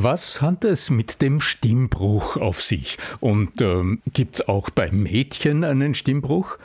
Was 0.00 0.40
hat 0.40 0.64
es 0.64 0.90
mit 0.90 1.22
dem 1.22 1.40
Stimmbruch 1.40 2.36
auf 2.36 2.62
sich? 2.62 2.98
Und 3.18 3.60
ähm, 3.60 4.00
gibt 4.12 4.36
es 4.36 4.48
auch 4.48 4.70
bei 4.70 4.92
Mädchen 4.92 5.64
einen 5.64 5.96
Stimmbruch? 5.96 6.58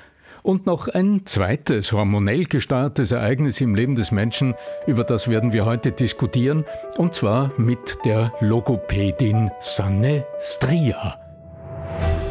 Und 0.44 0.68
noch 0.68 0.88
ein 0.88 1.26
zweites 1.26 1.94
hormonell 1.94 2.46
gesteuertes 2.46 3.12
Ereignis 3.12 3.60
im 3.60 3.74
Leben 3.74 3.96
des 3.96 4.12
Menschen, 4.12 4.54
über 4.86 5.04
das 5.04 5.30
werden 5.30 5.52
wir 5.52 5.66
heute 5.66 5.92
diskutieren, 5.92 6.64
und 6.98 7.16
zwar 7.16 7.52
mit 7.58 7.98
der 8.06 8.32
Logopädin 8.40 9.50
Sanne 9.60 10.28
Stria. 10.40 11.20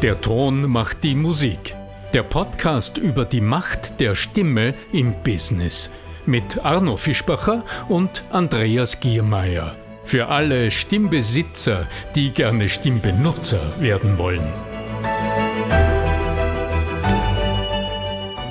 Der 0.01 0.21
Ton 0.21 0.71
macht 0.71 1.03
die 1.03 1.15
Musik. 1.15 1.75
Der 2.13 2.23
Podcast 2.23 2.97
über 2.97 3.25
die 3.25 3.41
Macht 3.41 3.99
der 3.99 4.15
Stimme 4.15 4.73
im 4.93 5.13
Business 5.21 5.89
mit 6.25 6.63
Arno 6.63 6.95
Fischbacher 6.95 7.65
und 7.89 8.23
Andreas 8.31 9.01
Giermeier. 9.01 9.75
Für 10.03 10.27
alle 10.27 10.69
Stimmbesitzer, 10.69 11.87
die 12.15 12.31
gerne 12.31 12.69
Stimmbenutzer 12.69 13.61
werden 13.81 14.17
wollen. 14.17 14.47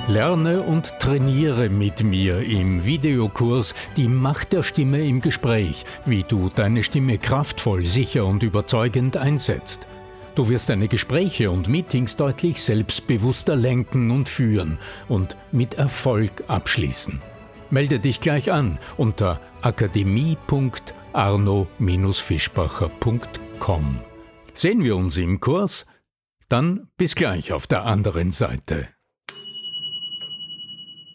Lerne 0.07 0.61
und 0.61 0.99
trainiere 0.99 1.69
mit 1.69 2.03
mir 2.03 2.41
im 2.41 2.83
Videokurs 2.83 3.73
Die 3.95 4.07
Macht 4.07 4.51
der 4.51 4.61
Stimme 4.61 5.01
im 5.01 5.21
Gespräch, 5.21 5.85
wie 6.05 6.23
du 6.23 6.49
deine 6.53 6.83
Stimme 6.83 7.17
kraftvoll, 7.17 7.85
sicher 7.85 8.25
und 8.25 8.43
überzeugend 8.43 9.15
einsetzt. 9.15 9.87
Du 10.35 10.49
wirst 10.49 10.69
deine 10.69 10.87
Gespräche 10.87 11.51
und 11.51 11.69
Meetings 11.69 12.15
deutlich 12.15 12.61
selbstbewusster 12.61 13.55
lenken 13.55 14.11
und 14.11 14.27
führen 14.27 14.79
und 15.07 15.37
mit 15.51 15.75
Erfolg 15.75 16.43
abschließen. 16.47 17.21
Melde 17.69 17.99
dich 17.99 18.19
gleich 18.19 18.51
an 18.51 18.79
unter 18.97 19.39
akademie.arno-fischbacher.com. 21.13 23.99
Sehen 24.53 24.83
wir 24.83 24.95
uns 24.95 25.17
im 25.17 25.39
Kurs? 25.39 25.87
Dann 26.49 26.89
bis 26.97 27.15
gleich 27.15 27.53
auf 27.53 27.67
der 27.67 27.85
anderen 27.85 28.31
Seite. 28.31 28.89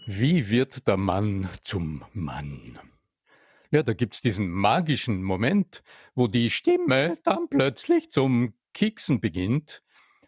Wie 0.07 0.49
wird 0.49 0.87
der 0.89 0.97
Mann 0.97 1.49
zum 1.65 2.05
Mann? 2.13 2.79
Ja, 3.71 3.83
da 3.83 3.93
gibt's 3.93 4.23
diesen 4.23 4.49
magischen 4.51 5.23
Moment, 5.23 5.83
wo 6.15 6.27
die 6.27 6.49
Stimme 6.51 7.19
dann 7.25 7.51
plötzlich 7.51 8.11
zum 8.11 8.55
Kieksen 8.73 9.21
beginnt 9.21 9.83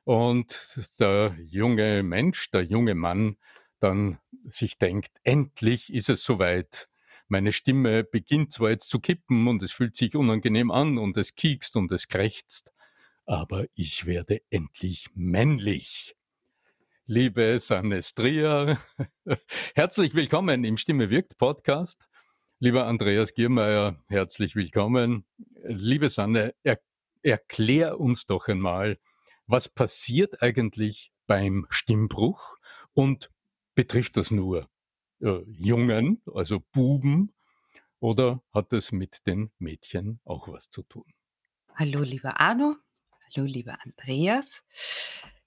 und 0.04 0.78
der 0.98 1.34
junge 1.38 2.02
Mensch, 2.02 2.50
der 2.50 2.60
junge 2.62 2.94
Mann 2.94 3.38
dann 3.78 4.18
sich 4.44 4.76
denkt, 4.76 5.12
endlich 5.22 5.94
ist 5.94 6.10
es 6.10 6.22
soweit. 6.22 6.89
Meine 7.32 7.52
Stimme 7.52 8.02
beginnt 8.02 8.52
zwar 8.52 8.70
jetzt 8.70 8.90
zu 8.90 8.98
kippen 8.98 9.46
und 9.46 9.62
es 9.62 9.70
fühlt 9.70 9.94
sich 9.94 10.16
unangenehm 10.16 10.72
an 10.72 10.98
und 10.98 11.16
es 11.16 11.36
kiekst 11.36 11.76
und 11.76 11.92
es 11.92 12.08
krächzt, 12.08 12.72
aber 13.24 13.66
ich 13.76 14.04
werde 14.04 14.40
endlich 14.50 15.10
männlich. 15.14 16.16
Liebe 17.06 17.60
Sanestria, 17.60 18.80
herzlich 19.76 20.16
willkommen 20.16 20.64
im 20.64 20.76
Stimme 20.76 21.08
wirkt 21.08 21.38
Podcast. 21.38 22.08
Lieber 22.58 22.86
Andreas 22.86 23.32
Giermeier, 23.32 24.02
herzlich 24.08 24.56
willkommen. 24.56 25.24
Liebe 25.62 26.08
Sanne, 26.08 26.56
er, 26.64 26.80
erklär 27.22 28.00
uns 28.00 28.26
doch 28.26 28.48
einmal, 28.48 28.98
was 29.46 29.68
passiert 29.68 30.42
eigentlich 30.42 31.12
beim 31.28 31.64
Stimmbruch 31.70 32.56
und 32.92 33.30
Betrifft 33.80 34.18
das 34.18 34.30
nur 34.30 34.68
äh, 35.20 35.42
Jungen, 35.46 36.22
also 36.32 36.60
Buben, 36.72 37.32
oder 38.00 38.42
hat 38.52 38.72
es 38.72 38.92
mit 38.92 39.26
den 39.26 39.50
Mädchen 39.58 40.20
auch 40.24 40.48
was 40.48 40.70
zu 40.70 40.82
tun? 40.82 41.04
Hallo, 41.74 42.00
lieber 42.00 42.40
Arno. 42.40 42.76
Hallo, 43.26 43.46
lieber 43.46 43.76
Andreas. 43.84 44.62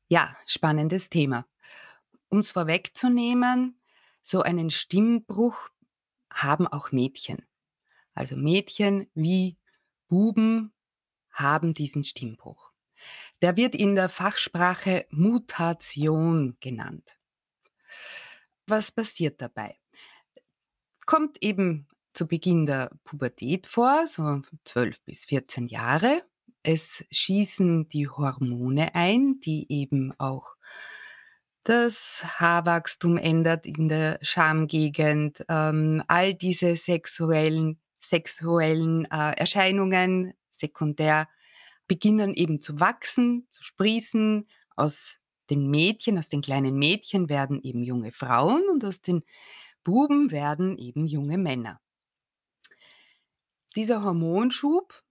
Ja, 0.07 0.35
spannendes 0.45 1.09
Thema. 1.09 1.47
Um 2.30 2.39
es 2.39 2.52
vorwegzunehmen, 2.52 3.80
so 4.21 4.42
einen 4.42 4.70
Stimmbruch 4.70 5.70
haben 6.31 6.67
auch 6.67 6.92
Mädchen. 6.92 7.45
Also 8.14 8.36
Mädchen 8.36 9.09
wie 9.15 9.58
Buben 10.08 10.73
haben 11.31 11.73
diesen 11.73 12.03
Stimmbruch. 12.03 12.71
Der 13.42 13.58
wird 13.58 13.75
in 13.75 13.95
der 13.95 14.09
Fachsprache 14.09 15.08
Mutation 15.09 16.55
genannt. 16.59 17.19
Was 18.67 18.91
passiert 18.91 19.41
dabei? 19.41 19.77
Kommt 21.05 21.43
eben 21.43 21.87
zu 22.13 22.27
Beginn 22.27 22.65
der 22.65 22.91
Pubertät 23.03 23.67
vor, 23.67 24.07
so 24.07 24.41
12 24.65 25.01
bis 25.01 25.25
14 25.25 25.67
Jahre. 25.67 26.23
Es 26.61 27.03
schießen 27.11 27.89
die 27.89 28.07
Hormone 28.07 28.95
ein, 28.95 29.39
die 29.41 29.65
eben 29.69 30.13
auch 30.17 30.55
das 31.63 32.23
Haarwachstum 32.39 33.17
ändert 33.17 33.65
in 33.65 33.87
der 33.87 34.19
Schamgegend, 34.21 35.45
ähm, 35.49 36.03
all 36.07 36.33
diese 36.33 36.75
sexuellen, 36.75 37.80
sexuellen 38.01 39.05
äh, 39.05 39.33
Erscheinungen 39.37 40.33
sekundär 40.51 41.27
beginnen 41.87 42.33
eben 42.33 42.61
zu 42.61 42.80
wachsen, 42.80 43.47
zu 43.49 43.63
sprießen, 43.63 44.47
aus 44.75 45.19
den 45.53 45.69
Mädchen, 45.69 46.17
aus 46.17 46.30
den 46.30 46.41
kleinen 46.41 46.77
Mädchen 46.77 47.30
werden 47.30 47.61
eben 47.61 47.83
junge 47.83 48.11
Frauen 48.11 48.67
und 48.69 48.83
aus 48.83 49.02
den 49.02 49.23
Buben 49.83 50.31
werden 50.31 50.77
eben 50.80 51.05
junge 51.05 51.37
Männer. 51.37 51.80
Dieser 53.75 54.03
Hormonschub 54.03 55.03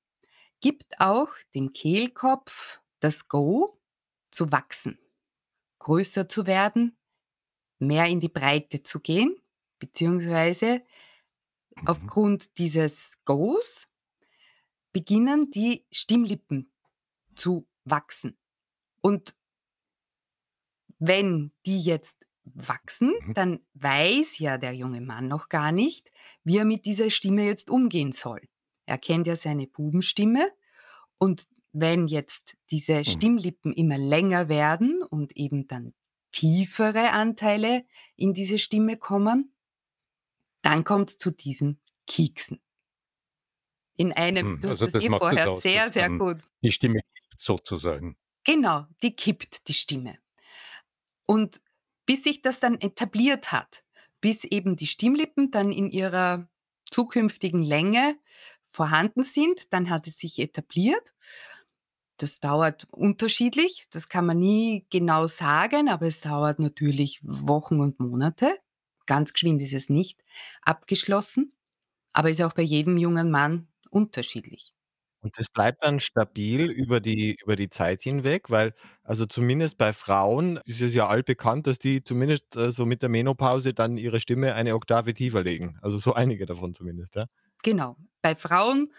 gibt 0.61 0.99
auch 1.01 1.29
dem 1.55 1.73
Kehlkopf 1.73 2.81
das 2.99 3.29
Go 3.29 3.79
zu 4.31 4.51
wachsen, 4.51 4.99
größer 5.79 6.29
zu 6.29 6.47
werden, 6.47 6.97
mehr 7.79 8.07
in 8.07 8.19
die 8.19 8.29
Breite 8.29 8.83
zu 8.83 8.99
gehen, 8.99 9.37
beziehungsweise 9.79 10.83
mhm. 11.77 11.89
aufgrund 11.89 12.59
dieses 12.59 13.13
Goes 13.25 13.87
beginnen 14.93 15.51
die 15.51 15.87
Stimmlippen 15.93 16.73
zu 17.37 17.69
wachsen. 17.85 18.37
Und 19.01 19.37
wenn 21.05 21.53
die 21.67 21.81
jetzt 21.81 22.17
wachsen, 22.45 23.13
Mhm. 23.21 23.33
dann 23.35 23.61
weiß 23.75 24.39
ja 24.39 24.59
der 24.59 24.73
junge 24.73 25.01
Mann 25.01 25.29
noch 25.29 25.49
gar 25.49 25.73
nicht, 25.73 26.11
wie 26.45 26.59
er 26.59 26.65
mit 26.65 26.87
dieser 26.87 27.11
Stimme 27.11 27.45
jetzt 27.45 27.71
umgehen 27.71 28.13
soll. 28.13 28.41
Er 28.87 28.99
kennt 28.99 29.27
ja 29.27 29.37
seine 29.37 29.67
Bubenstimme 29.67 30.51
und 31.19 31.49
wenn 31.73 32.09
jetzt 32.09 32.57
diese 32.71 33.05
Mhm. 33.07 33.07
Stimmlippen 33.07 33.73
immer 33.75 33.99
länger 33.99 34.49
werden 34.49 35.03
und 35.03 35.37
eben 35.37 35.67
dann 35.69 35.95
tiefere 36.33 37.11
Anteile 37.13 37.85
in 38.17 38.35
diese 38.35 38.59
Stimme 38.59 38.97
kommen, 38.99 39.55
dann 40.63 40.83
kommt 40.85 41.11
es 41.11 41.19
zu 41.19 41.31
diesen 41.31 41.81
Kieksen. 42.07 42.61
In 43.97 44.13
einem, 44.13 44.45
Hm, 44.45 44.61
du 44.61 44.69
hast 44.69 44.81
also 44.81 44.87
es 44.87 44.93
das 44.93 45.07
eh 45.07 45.09
macht 45.09 45.33
es 45.33 45.47
vorher 45.47 45.51
aus, 45.51 45.63
sehr, 45.63 45.91
sehr 45.91 46.11
gut 46.11 46.43
die 46.63 46.73
Stimme 46.73 47.01
kippt 47.01 47.41
sozusagen. 47.41 48.17
Genau, 48.45 48.87
die 49.03 49.17
kippt 49.17 49.67
die 49.67 49.75
Stimme. 49.75 50.19
Und 51.27 51.61
bis 52.07 52.25
sich 52.25 52.43
das 52.43 52.61
dann 52.61 52.81
etabliert 52.81 53.53
hat, 53.53 53.85
bis 54.21 54.45
eben 54.45 54.77
die 54.77 54.87
Stimmlippen 54.87 55.51
dann 55.51 55.73
in 55.73 55.91
ihrer 55.91 56.49
zukünftigen 56.91 57.63
Länge 57.63 58.17
vorhanden 58.63 59.23
sind, 59.23 59.73
dann 59.73 59.91
hat 59.91 60.07
es 60.07 60.19
sich 60.19 60.39
etabliert. 60.39 61.15
Das 62.17 62.41
dauert 62.41 62.87
unterschiedlich, 62.91 63.87
das 63.91 64.09
kann 64.09 64.27
man 64.27 64.39
nie 64.39 64.87
genau 64.91 65.27
sagen, 65.27 65.89
aber 65.89 66.07
es 66.07 66.21
dauert 66.21 66.59
natürlich 66.59 67.21
Wochen 67.23 67.81
und 67.81 67.99
Monate. 67.99 68.59
Ganz 69.07 69.33
geschwind 69.33 69.61
ist 69.63 69.73
es 69.73 69.89
nicht 69.89 70.23
abgeschlossen, 70.63 71.53
aber 72.13 72.31
ist 72.31 72.43
auch 72.43 72.53
bei 72.53 72.63
jedem 72.63 72.97
jungen 72.97 73.31
Mann 73.31 73.69
unterschiedlich. 73.91 74.73
Und 75.23 75.39
das 75.39 75.49
bleibt 75.49 75.85
dann 75.85 76.01
stabil 76.01 76.71
über 76.71 77.01
die 77.01 77.37
über 77.43 77.57
die 77.57 77.71
Zeit 77.71 78.03
hinweg, 78.03 78.51
weil 78.51 78.75
also 79.05 79.27
zumindest 79.27 79.79
bei 79.79 79.93
Frauen 79.93 80.59
ist 80.65 80.81
es 80.81 80.95
ja 80.95 81.07
allbekannt, 81.07 81.67
dass 81.67 81.79
die 81.79 82.03
zumindest, 82.03 82.57
äh, 82.57 82.73
so 82.73 82.87
mit 82.87 83.03
der 83.03 83.09
Menopause 83.09 83.73
dann 83.75 83.97
ihre 83.97 84.21
Stimme 84.21 84.55
eine 84.55 84.75
Oktave 84.75 85.15
tiefer 85.15 85.43
legen. 85.43 85.79
Also 85.83 85.99
so 85.99 86.15
einige 86.15 86.47
davon 86.47 86.75
zumindest, 86.75 87.15
ja. 87.15 87.27
Genau. 87.63 87.97
Bei 88.21 88.35
Frauen 88.35 88.93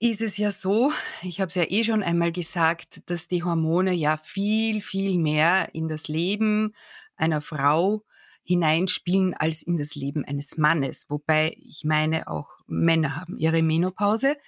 ist 0.00 0.20
es 0.22 0.36
ja 0.36 0.52
so, 0.52 0.92
ich 1.22 1.40
habe 1.40 1.48
es 1.48 1.54
ja 1.56 1.64
eh 1.68 1.82
schon 1.82 2.02
einmal 2.02 2.30
gesagt, 2.32 3.02
dass 3.10 3.26
die 3.26 3.42
Hormone 3.42 3.92
ja 3.92 4.16
viel, 4.16 4.80
viel 4.80 5.18
mehr 5.18 5.70
in 5.74 5.88
das 5.88 6.06
Leben 6.08 6.72
einer 7.16 7.40
Frau 7.40 8.04
hineinspielen 8.48 9.34
als 9.34 9.62
in 9.62 9.76
das 9.76 9.94
Leben 9.94 10.24
eines 10.24 10.56
Mannes. 10.56 11.04
Wobei 11.10 11.54
ich 11.60 11.84
meine, 11.84 12.28
auch 12.28 12.48
Männer 12.66 13.14
haben 13.14 13.36
ihre 13.36 13.62
Menopause. 13.62 14.38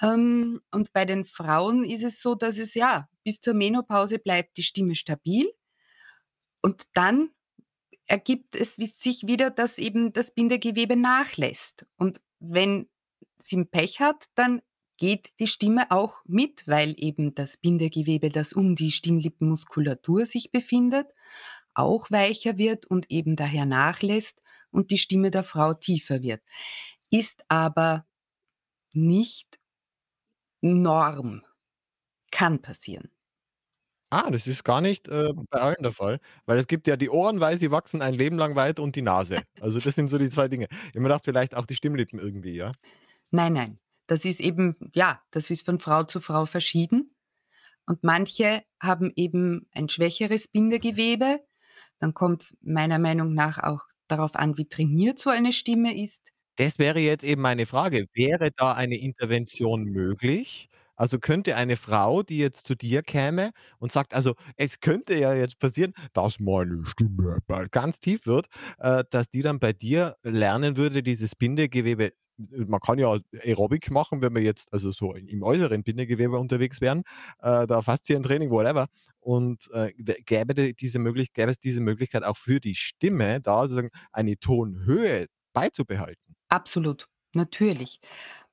Ähm, 0.00 0.62
und 0.70 0.94
bei 0.94 1.04
den 1.04 1.24
Frauen 1.24 1.84
ist 1.84 2.02
es 2.02 2.22
so, 2.22 2.34
dass 2.34 2.56
es 2.56 2.74
ja 2.74 3.08
bis 3.24 3.40
zur 3.40 3.52
Menopause 3.52 4.18
bleibt 4.18 4.56
die 4.56 4.62
Stimme 4.62 4.94
stabil. 4.94 5.46
Und 6.62 6.84
dann 6.94 7.28
ergibt 8.06 8.56
es 8.56 8.76
sich 8.76 9.26
wieder, 9.26 9.50
dass 9.50 9.76
eben 9.76 10.14
das 10.14 10.32
Bindegewebe 10.32 10.96
nachlässt. 10.96 11.84
Und 11.98 12.22
wenn 12.40 12.88
sie 13.36 13.62
Pech 13.66 14.00
hat, 14.00 14.24
dann 14.34 14.62
geht 14.96 15.28
die 15.40 15.46
Stimme 15.46 15.90
auch 15.90 16.22
mit, 16.24 16.66
weil 16.66 16.94
eben 16.96 17.34
das 17.34 17.58
Bindegewebe, 17.58 18.30
das 18.30 18.54
um 18.54 18.76
die 18.76 18.92
Stimmlippenmuskulatur 18.92 20.24
sich 20.24 20.52
befindet, 20.52 21.08
auch 21.74 22.10
weicher 22.10 22.58
wird 22.58 22.86
und 22.86 23.10
eben 23.10 23.36
daher 23.36 23.66
nachlässt 23.66 24.42
und 24.70 24.90
die 24.90 24.98
Stimme 24.98 25.30
der 25.30 25.44
Frau 25.44 25.74
tiefer 25.74 26.22
wird. 26.22 26.42
Ist 27.10 27.42
aber 27.48 28.06
nicht 28.92 29.58
Norm. 30.60 31.42
Kann 32.30 32.62
passieren. 32.62 33.10
Ah, 34.10 34.30
das 34.30 34.46
ist 34.46 34.62
gar 34.64 34.82
nicht, 34.82 35.08
äh, 35.08 35.32
bei 35.50 35.58
allen 35.58 35.82
der 35.82 35.92
Fall, 35.92 36.20
weil 36.44 36.58
es 36.58 36.66
gibt 36.66 36.86
ja 36.86 36.96
die 36.98 37.08
Ohren, 37.08 37.40
weil 37.40 37.56
sie 37.56 37.70
wachsen 37.70 38.02
ein 38.02 38.12
Leben 38.12 38.36
lang 38.36 38.56
weiter 38.56 38.82
und 38.82 38.94
die 38.94 39.00
Nase. 39.02 39.44
Also, 39.58 39.80
das 39.80 39.94
sind 39.94 40.08
so 40.08 40.18
die 40.18 40.28
2 40.28 40.48
Dinge. 40.48 40.68
Ich 40.88 40.94
mir 40.96 41.04
gedacht, 41.04 41.24
vielleicht 41.24 41.54
auch 41.54 41.64
die 41.64 41.76
Stimmlippen 41.76 42.18
irgendwie, 42.18 42.54
ja? 42.54 42.72
Nein, 43.30 43.54
nein. 43.54 43.78
Das 44.06 44.26
ist 44.26 44.40
eben 44.40 44.76
ja, 44.94 45.22
das 45.30 45.48
ist 45.50 45.64
von 45.64 45.78
Frau 45.78 46.02
zu 46.04 46.20
Frau 46.20 46.44
verschieden. 46.44 47.14
Und 47.86 48.04
manche 48.04 48.62
haben 48.82 49.12
eben 49.16 49.66
ein 49.72 49.88
schwächeres. 49.88 50.48
Bindegewebe. 50.48 51.40
Dann 52.02 52.14
kommt's 52.14 52.54
meiner 52.60 52.98
Meinung 52.98 53.34
nach 53.34 53.58
auch 53.58 53.86
darauf 54.08 54.34
an, 54.36 54.58
wie 54.58 54.68
trainiert 54.68 55.18
so 55.18 55.30
eine 55.30 55.52
Stimme 55.52 55.96
ist. 55.98 56.20
Das 56.56 56.78
wäre 56.78 57.00
jetzt 57.00 57.24
eben 57.24 57.40
meine 57.42 57.66
Frage. 57.66 58.06
Wäre 58.14 58.50
da 58.54 58.72
eine 58.74 58.96
Intervention 58.98 59.84
möglich? 59.84 60.68
Also, 60.96 61.18
könnte 61.18 61.56
eine 61.56 61.76
Frau, 61.76 62.22
die 62.22 62.36
jetzt 62.38 62.66
zu 62.66 62.74
dir 62.74 63.02
käme 63.02 63.52
und 63.78 63.90
sagt: 63.90 64.12
„Also, 64.14 64.34
es 64.56 64.80
könnte 64.80 65.14
ja 65.18 65.34
jetzt 65.34 65.58
passieren, 65.58 65.94
dass 66.12 66.38
meine 66.38 66.84
Stimme 66.84 67.38
bald 67.46 67.72
ganz 67.72 67.98
tief 68.00 68.26
wird“, 68.26 68.46
äh, 68.78 69.02
dass 69.10 69.30
die 69.30 69.40
dann 69.42 69.58
bei 69.58 69.72
dir 69.72 70.16
lernen 70.22 70.76
würde, 70.76 71.02
dieses 71.02 71.34
Bindegewebe 71.34 72.08
äh, 72.08 72.12
man 72.66 72.80
kann 72.80 72.98
ja 72.98 73.18
Aerobic 73.42 73.90
machen, 73.90 74.20
wenn 74.22 74.34
wir 74.34 74.42
jetzt 74.42 74.72
also 74.72 74.90
so 74.92 75.14
im 75.14 75.42
äußeren 75.42 75.82
Bindegewebe 75.82 76.38
unterwegs 76.38 76.80
wären, 76.80 77.02
äh, 77.40 77.66
da 77.66 77.80
Faszientraining, 77.82 78.50
whatever. 78.50 78.88
Und, 79.22 79.70
äh, 79.72 79.92
gäbe 80.26 80.74
diese 80.74 80.98
möglich 81.00 81.32
gäbe 81.34 81.50
es 81.52 81.60
diese 81.60 81.80
Möglichkeit 81.80 82.24
auch 82.24 82.36
für 82.38 82.60
die 82.60 82.74
Stimme, 82.76 83.40
da 83.40 83.62
sozusagen 83.62 83.90
eine 84.12 84.38
Tonhöhe 84.38 85.28
beizubehalten? 85.54 86.36
Absolut, 86.48 87.08
natürlich. 87.34 88.00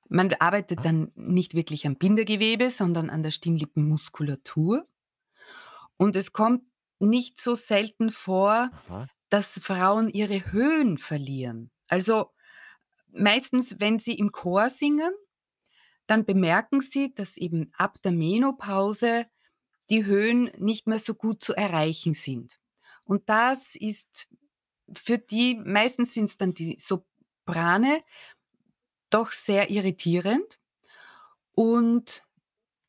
Man 0.09 0.33
arbeitet 0.39 0.79
Ah. 0.79 0.85
dann 0.85 1.11
nicht 1.15 1.53
wirklich 1.53 1.85
am 1.85 1.97
Bindegewebe, 1.97 2.69
sondern 2.71 3.09
an 3.09 3.21
der 3.23 3.31
Stimmlippenmuskulatur. 3.31 4.87
Und 5.97 6.15
es 6.15 6.31
kommt 6.33 6.63
nicht 6.99 7.39
so 7.39 7.55
selten 7.55 8.09
vor, 8.11 8.71
Aha. 8.71 9.09
dass 9.29 9.59
Frauen 9.59 10.09
ihre 10.09 10.51
Höhen 10.51 10.97
verlieren. 10.97 11.71
Also, 11.87 12.31
meistens, 13.11 13.77
wenn 13.79 13.99
sie 13.99 14.15
im 14.15 14.31
Chor 14.31 14.69
singen, 14.69 15.13
dann 16.07 16.25
bemerken 16.25 16.81
sie, 16.81 17.13
dass 17.13 17.37
eben 17.37 17.71
ab 17.77 18.01
der 18.03 18.11
Menopause 18.11 19.25
die 19.89 20.05
Höhen 20.05 20.51
nicht 20.57 20.87
mehr 20.87 20.99
so 20.99 21.13
gut 21.13 21.43
zu 21.43 21.53
erreichen 21.53 22.13
sind. 22.13 22.59
Und 23.05 23.29
das 23.29 23.75
ist 23.75 24.29
für 24.95 25.17
die 25.17 25.55
meistens 25.55 26.13
sind's 26.13 26.37
dann 26.37 26.53
die 26.53 26.77
Soprane 26.79 28.03
doch 29.09 29.31
sehr 29.31 29.69
irritierend. 29.69 30.59
Und 31.55 32.23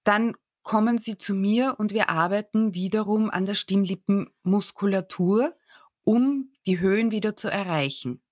dann 0.04 0.34
kommen 0.62 0.98
sie 0.98 1.16
zu 1.16 1.34
mir 1.34 1.76
und 1.78 1.92
wir 1.92 2.10
arbeiten 2.10 2.74
wiederum 2.74 3.30
an 3.30 3.46
der 3.46 3.54
Stimmlippenmuskulatur, 3.54 5.56
um 6.04 6.52
die 6.66 6.80
Höhen 6.80 7.10
wieder 7.10 7.36
zu 7.36 7.48
erreichen. 7.48 8.22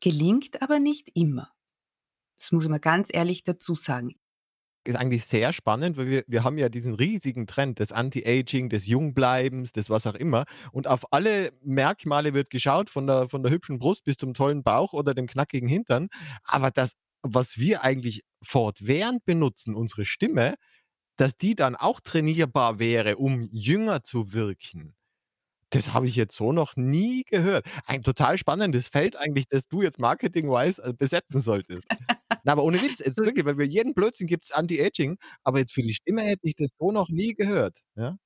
Gelingt 0.00 0.62
aber 0.62 0.78
nicht 0.78 1.10
immer. 1.14 1.52
Das 2.38 2.52
muss 2.52 2.68
man 2.68 2.80
ganz 2.80 3.08
ehrlich 3.12 3.42
dazu 3.42 3.74
sagen. 3.74 4.16
Ist 4.86 4.96
eigentlich 4.96 5.26
sehr 5.26 5.52
spannend, 5.52 5.98
weil 5.98 6.06
wir 6.08 6.24
wir 6.26 6.42
haben 6.42 6.56
ja 6.56 6.70
diesen 6.70 6.94
riesigen 6.94 7.46
Trend 7.46 7.78
des 7.80 7.92
Anti-Aging, 7.92 8.70
des 8.70 8.86
Jungbleibens, 8.86 9.72
des 9.72 9.90
was 9.90 10.06
auch 10.06 10.14
immer. 10.14 10.46
Und 10.72 10.86
auf 10.88 11.12
alle 11.12 11.52
Merkmale 11.62 12.32
wird 12.32 12.48
geschaut, 12.48 12.88
von 12.88 13.06
der 13.06 13.28
von 13.28 13.42
der 13.42 13.52
hübschen 13.52 13.78
Brust 13.78 14.04
bis 14.04 14.16
zum 14.16 14.32
tollen 14.32 14.62
Bauch 14.62 14.94
oder 14.94 15.12
dem 15.12 15.26
knackigen 15.26 15.68
Hintern. 15.68 16.08
Aber 16.44 16.70
das, 16.70 16.92
was 17.22 17.58
wir 17.58 17.82
eigentlich 17.84 18.22
fortwährend 18.42 19.24
benutzen, 19.26 19.74
unsere 19.74 20.06
Stimme, 20.06 20.54
dass 21.16 21.36
die 21.36 21.54
dann 21.54 21.76
auch 21.76 22.00
trainierbar 22.00 22.78
wäre, 22.78 23.16
um 23.18 23.42
jünger 23.52 24.02
zu 24.02 24.32
wirken, 24.32 24.94
das 25.70 25.94
habe 25.94 26.08
ich 26.08 26.16
jetzt 26.16 26.36
so 26.36 26.52
noch 26.52 26.76
nie 26.76 27.24
gehört. 27.24 27.66
Ein 27.86 28.02
total 28.02 28.38
spannendes 28.38 28.88
Feld 28.88 29.16
eigentlich, 29.16 29.46
das 29.48 29.68
du 29.68 29.82
jetzt 29.82 29.98
marketing-wise, 30.00 30.82
äh, 30.84 30.92
besetzen 30.94 31.40
solltest. 31.40 31.86
Na, 32.44 32.52
aber 32.52 32.64
ohne 32.64 32.80
Witz, 32.82 32.98
jetzt 33.00 33.18
wirklich, 33.36 33.44
weil 33.46 33.56
für 33.56 33.64
jeden 33.64 33.94
Blödsinn 33.94 34.26
gibt's 34.26 34.50
Anti-Aging, 34.52 35.18
aber 35.44 35.58
jetzt 35.60 35.72
für 35.72 35.82
die 35.82 35.94
Stimme 35.94 36.22
hätte 36.22 36.42
ich 36.46 36.56
das 36.56 36.70
so 36.78 36.92
noch 36.92 37.08
nie 37.08 37.34
gehört, 37.34 37.78
ja? 37.96 38.16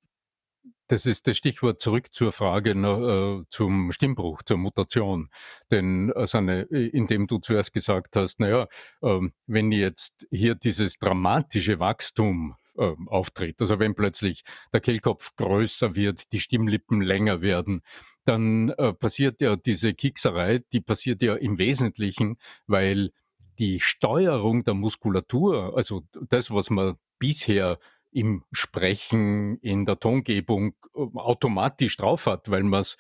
Das 0.89 1.07
ist 1.07 1.27
das 1.27 1.37
Stichwort 1.39 1.81
zurück 1.81 2.09
zur 2.13 2.31
Frage, 2.33 2.75
ne, 2.75 3.43
äh, 3.43 3.45
zum 3.51 3.91
Stimmbruch, 3.93 4.43
zur 4.43 4.59
Mutation. 4.59 5.31
Denn, 5.71 6.11
äh, 6.13 6.27
Sanne, 6.27 6.67
i 6.71 6.89
indem 6.89 7.27
du 7.27 7.39
zuerst 7.39 7.73
gesagt 7.73 8.17
hast: 8.17 8.39
„Na 8.41 8.49
ja, 8.49 8.69
ähm, 9.03 9.33
wenn 9.47 9.73
jetzt 9.73 10.27
hier 10.31 10.55
dieses 10.55 10.99
dramatische 10.99 11.81
Wachstum, 11.81 12.57
ähm, 12.79 13.09
auftritt, 13.09 13.61
also 13.61 13.79
wenn 13.79 13.95
plötzlich 13.95 14.43
der 14.73 14.81
Kehlkopf 14.81 15.35
größer 15.37 15.95
wird, 15.95 16.33
die 16.33 16.41
Stimmlippen 16.41 17.01
länger 17.03 17.41
werden, 17.41 17.83
dann, 18.25 18.71
äh, 18.71 18.93
passiert 18.93 19.41
ja 19.41 19.57
diese 19.57 19.95
Kiekserei, 19.95 20.61
die 20.73 20.81
passiert 20.81 21.23
ja 21.23 21.35
im 21.37 21.57
Wesentlichen, 21.59 22.37
weil 22.67 23.11
die 23.59 23.81
Steuerung 23.81 24.65
der 24.65 24.75
Muskulatur, 24.75 25.77
also 25.77 26.03
das, 26.29 26.51
was 26.51 26.71
man 26.71 26.97
bisher 27.19 27.79
im 28.11 28.45
Sprechen, 28.53 29.59
in 29.59 29.85
der 29.85 29.99
Tongebung, 29.99 30.75
äh, 30.95 31.01
automatisch 31.15 31.97
drauf 31.97 32.27
hat, 32.27 32.51
weil 32.51 32.63
man's 32.63 32.97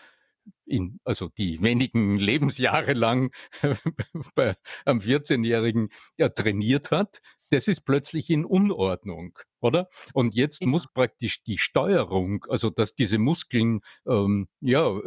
in 0.67 1.01
also 1.05 1.29
die 1.29 1.63
wenigen 1.63 2.19
Lebensjahre 2.19 2.93
lang 2.93 3.33
bei 4.35 4.57
einem 4.85 5.01
Vierzehnjährigen, 5.01 5.91
ja, 6.19 6.29
trainiert 6.29 6.91
hat, 6.91 7.21
das 7.51 7.69
ist 7.69 7.83
plötzlich 7.83 8.31
in 8.31 8.45
Unordnung, 8.45 9.39
oder? 9.61 9.89
Und 10.13 10.35
jetzt 10.35 10.65
muss 10.65 10.87
praktisch 10.93 11.43
die 11.45 11.59
Steuerung, 11.59 12.45
also 12.49 12.71
dass 12.71 12.95
diese 12.95 13.19
Muskeln, 13.19 13.81
ähm, 14.07 14.49
ja, 14.61 15.01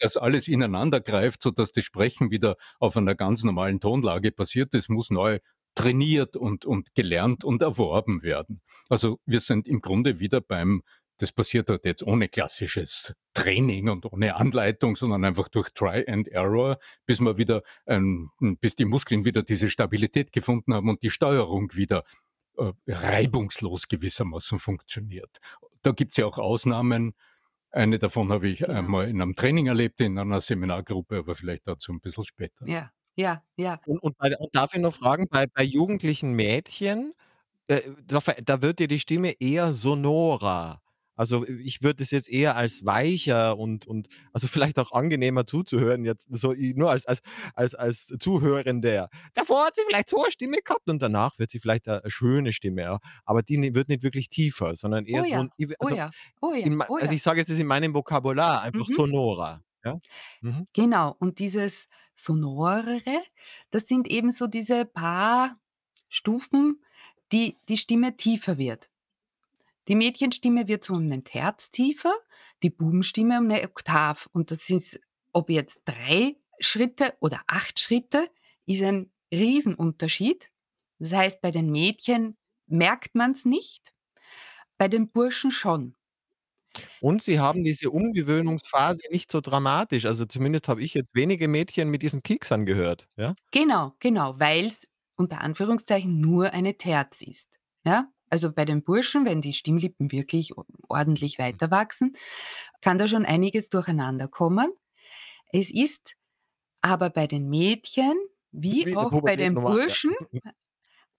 dass 0.00 0.16
alles 0.16 0.48
ineinander 0.48 1.00
greift, 1.00 1.42
sodass 1.42 1.72
das 1.72 1.84
Sprechen 1.84 2.30
wieder 2.30 2.56
auf 2.78 2.96
einer 2.96 3.14
ganz 3.14 3.44
normalen 3.44 3.80
Tonlage 3.80 4.32
passiert, 4.32 4.74
das 4.74 4.88
muss 4.88 5.10
neu 5.10 5.38
trainiert 5.74 6.36
und 6.36 6.64
und 6.64 6.94
gelernt 6.94 7.44
und 7.44 7.62
erworben 7.62 8.22
werden. 8.22 8.62
Also, 8.88 9.20
wir 9.26 9.40
sind 9.40 9.68
im 9.68 9.80
Grunde 9.80 10.18
wieder 10.18 10.40
beim 10.40 10.82
das 11.18 11.32
passiert 11.32 11.68
halt 11.68 11.84
jetzt 11.84 12.04
ohne 12.04 12.28
klassisches 12.28 13.12
Training 13.34 13.88
und 13.88 14.06
ohne 14.06 14.36
Anleitung, 14.36 14.94
sondern 14.94 15.24
einfach 15.24 15.48
durch 15.48 15.70
Try 15.70 16.04
and 16.06 16.28
Error, 16.28 16.78
bis 17.06 17.20
man 17.20 17.36
wieder, 17.36 17.62
ähm 17.86 18.30
bis 18.60 18.76
die 18.76 18.84
Muskeln 18.84 19.24
wieder 19.24 19.42
diese 19.42 19.68
Stabilität 19.68 20.32
gefunden 20.32 20.74
haben 20.74 20.88
und 20.88 21.02
die 21.02 21.10
Steuerung 21.10 21.74
wieder, 21.74 22.04
äh, 22.56 22.72
reibungslos 22.86 23.88
gewissermaßen 23.88 24.58
funktioniert. 24.58 25.38
Da 25.82 25.92
gibt's 25.92 26.16
ja 26.16 26.26
auch 26.26 26.38
Ausnahmen. 26.38 27.14
Eine 27.72 27.98
davon 27.98 28.32
habe 28.32 28.48
ich 28.48 28.66
Genau. 28.66 28.68
einmal 28.70 29.08
in 29.10 29.16
'nem 29.18 29.34
Training 29.34 29.66
erlebt, 29.66 30.00
in 30.00 30.18
einer 30.18 30.40
Seminargruppe, 30.40 31.18
aber 31.18 31.34
vielleicht 31.34 31.66
dazu 31.66 31.92
'n 31.92 32.00
bisschen 32.00 32.24
später. 32.24 32.66
Ja, 32.66 32.90
ja, 33.16 33.42
ja. 33.56 33.78
Und 33.86 33.98
und 34.02 34.16
bei 34.18 34.36
und 34.36 34.54
darf 34.54 34.74
ich 34.74 34.80
noch 34.80 34.94
fragen, 34.94 35.26
bei 35.30 35.46
bei 35.46 35.62
jugendlichen 35.62 36.32
Mädchen, 36.34 37.14
äh, 37.68 37.82
da 38.06 38.20
da 38.44 38.62
wird 38.62 38.80
ja 38.80 38.86
die 38.88 39.00
Stimme 39.00 39.32
eher 39.40 39.74
sonorer. 39.74 40.82
Also, 41.18 41.44
i 41.46 41.60
ich 41.64 41.82
würde 41.82 41.96
das 41.96 42.12
jetzt 42.12 42.30
eher 42.30 42.56
als 42.56 42.84
weicher 42.86 43.58
und 43.58 43.86
und 43.88 44.08
also, 44.32 44.46
vielleicht 44.48 44.78
auch 44.78 44.92
angenehmer 44.92 45.46
zuzuhören 45.46 46.04
jetzt 46.06 46.28
so 46.30 46.54
nur 46.56 46.90
als 46.92 47.06
als 47.06 47.22
als 47.54 47.74
als 47.74 48.06
Zuhörender. 48.20 49.10
Davor 49.34 49.66
hat 49.66 49.76
sie 49.76 49.82
vielleicht 49.88 50.10
so 50.10 50.22
'ne 50.24 50.30
Stimme 50.32 50.58
gehabt 50.64 50.88
und 50.88 51.02
danach 51.02 51.38
wird 51.38 51.50
sie 51.50 51.60
vielleicht 51.60 51.88
a 51.88 52.00
'ne 52.04 52.10
schöne 52.10 52.52
Stimme, 52.54 52.82
ja. 52.82 52.98
Aber 53.26 53.42
die 53.42 53.74
wird 53.74 53.88
nicht 53.90 54.04
wirklich 54.04 54.30
tiefer, 54.30 54.76
sondern 54.76 55.06
Oh 55.12 55.22
eher 55.22 55.26
so 55.26 55.40
'n 55.40 55.50
ja, 55.50 55.52
i 55.60 55.68
w 55.70 55.74
oh 55.80 55.88
also, 55.88 55.96
ja, 55.96 56.12
oh 56.42 56.54
ja, 56.54 56.70
in 56.70 56.82
oh 56.88 56.98
also, 56.98 57.14
ich 57.14 57.22
sage 57.22 57.40
jetzt 57.40 57.50
das 57.50 57.58
in 57.60 57.66
meinem 57.68 57.94
Vokabular, 57.94 58.62
einfach 58.62 58.88
Mhm. 58.88 58.88
sonorer, 58.90 59.62
ja? 59.84 60.00
Mhm. 60.42 60.66
Genau. 60.74 61.16
Und 61.18 61.38
dieses 61.38 61.88
Sonorere, 62.14 63.22
das 63.70 63.86
sind 63.88 64.08
eben 64.10 64.30
so 64.30 64.46
diese 64.46 64.84
paar 64.84 65.56
Stufen, 66.08 66.82
die 67.32 67.56
die 67.68 67.76
Stimme 67.76 68.16
tiefer 68.16 68.58
wird. 68.58 68.88
Die 69.88 69.94
Mädchenstimme 69.96 70.68
wird 70.68 70.84
so 70.84 70.94
um 70.94 71.06
'nen 71.06 71.24
Terz 71.24 71.70
tiefer, 71.70 72.14
die 72.62 72.70
Bubenstimme 72.70 73.38
um 73.40 73.46
'ne 73.46 73.62
Oktav. 73.64 74.28
Und 74.32 74.50
das 74.50 74.68
ist 74.70 75.00
ob 75.32 75.50
jetzt 75.50 75.82
3 75.86 76.36
Schritte 76.60 77.14
oder 77.20 77.40
8 77.46 77.78
Schritte, 77.80 78.28
ist 78.66 78.82
ein 78.82 79.10
Riesenunterschied. 79.32 80.50
Das 80.98 81.12
heißt, 81.12 81.40
bei 81.42 81.50
den 81.50 81.70
Mädchen 81.70 82.36
merkt 82.66 83.14
man's 83.14 83.44
nicht, 83.44 83.94
bei 84.78 84.88
den 84.88 85.10
Burschen 85.10 85.50
schon. 85.52 85.94
Und 87.02 87.22
sie 87.22 87.38
haben 87.38 87.62
diese 87.62 87.90
Umgewöhnungsphase 87.90 89.02
nicht 89.10 89.30
so 89.30 89.40
dramatisch. 89.40 90.04
Also, 90.04 90.24
zumindest 90.26 90.68
habe 90.68 90.82
ich 90.82 90.94
jetzt 90.94 91.14
wenige 91.14 91.46
Mädchen 91.48 91.88
mit 91.90 92.02
diesen 92.02 92.22
Kieksern 92.22 92.66
gehört, 92.66 93.08
ja? 93.16 93.34
Genau, 93.52 93.94
genau, 93.98 94.38
weil's 94.38 94.86
unter 95.16 95.40
Anführungszeichen 95.40 96.20
nur 96.20 96.52
eine 96.52 96.76
Terz 96.76 97.22
ist. 97.22 97.58
Ja? 97.84 98.12
Also 98.30 98.52
bei 98.52 98.64
den 98.64 98.82
Burschen, 98.82 99.24
wenn 99.24 99.40
die 99.40 99.52
Stimmlippen 99.52 100.12
wirklich 100.12 100.52
ordentlich 100.88 101.38
weiter 101.38 101.70
wachsen, 101.70 102.16
kann 102.80 102.98
da 102.98 103.08
schon 103.08 103.24
einiges 103.24 103.68
durcheinander 103.68 104.28
kommen. 104.28 104.72
Es 105.52 105.70
ist 105.70 106.14
aber 106.82 107.10
bei 107.10 107.26
den 107.26 107.48
Mädchen 107.48 108.14
wie 108.50 108.86
Wie 108.86 108.96
auch 108.96 109.20
bei 109.22 109.36
den 109.36 109.54
ja. 109.56 109.60
Burschen 109.60 110.14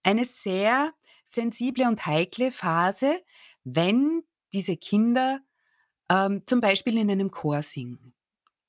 eine 0.02 0.24
sehr 0.24 0.92
sensible 1.24 1.86
und 1.86 2.06
heikle 2.06 2.50
Phase, 2.50 3.22
wenn 3.64 4.22
diese 4.52 4.76
Kinder 4.76 5.40
ähm, 6.10 6.42
zum 6.46 6.60
Beispiel 6.60 6.98
in 6.98 7.10
einem 7.10 7.30
Chor 7.30 7.62
singen. 7.62 8.14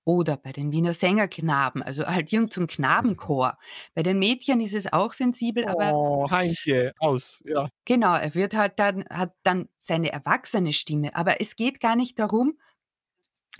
Oder 0.05 0.37
bei 0.37 0.51
den 0.51 0.71
Wiener 0.71 0.93
Sängerknaben, 0.95 1.83
also 1.83 2.05
halt 2.07 2.29
so 2.29 2.61
'n 2.61 2.67
Mhm. 2.99 3.15
Knabenchor. 3.15 3.57
Bei 3.93 4.03
den 4.03 4.17
Mädchen 4.19 4.59
ist 4.61 4.73
es 4.73 4.91
auch 4.91 5.13
sensibel, 5.13 5.65
aber 5.67 5.93
Oh, 5.93 6.27
Heintje, 6.29 6.93
aus, 6.99 7.39
ja. 7.45 7.69
genau, 7.85 8.15
er 8.15 8.33
wird 8.35 8.53
halt 8.55 8.79
dann 8.79 9.05
hat 9.09 9.33
dann 9.43 9.69
seine 9.77 10.11
erwachsene 10.11 10.73
Stimme. 10.73 11.15
Aber 11.15 11.41
es 11.41 11.55
geht 11.55 11.79
gar 11.79 11.95
nicht 11.95 12.19
darum, 12.19 12.57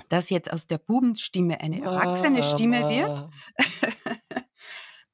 dass 0.09 0.29
jetzt 0.29 0.51
aus 0.51 0.67
der 0.67 0.77
Bubenstimme 0.77 1.61
eine 1.61 1.81
erwachsene 1.81 2.43
Stimme 2.43 2.87
wird, 2.87 3.11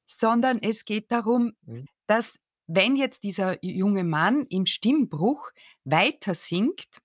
sondern 0.06 0.58
es 0.62 0.84
geht 0.84 1.12
darum, 1.12 1.54
Mhm. 1.66 1.88
dass 2.06 2.38
wenn 2.66 2.96
jetzt 2.96 3.24
dieser 3.24 3.64
junge 3.64 4.04
Mann 4.04 4.46
im 4.50 4.66
Stimmbruch 4.66 5.50
weiter 5.84 6.34
singt 6.34 7.00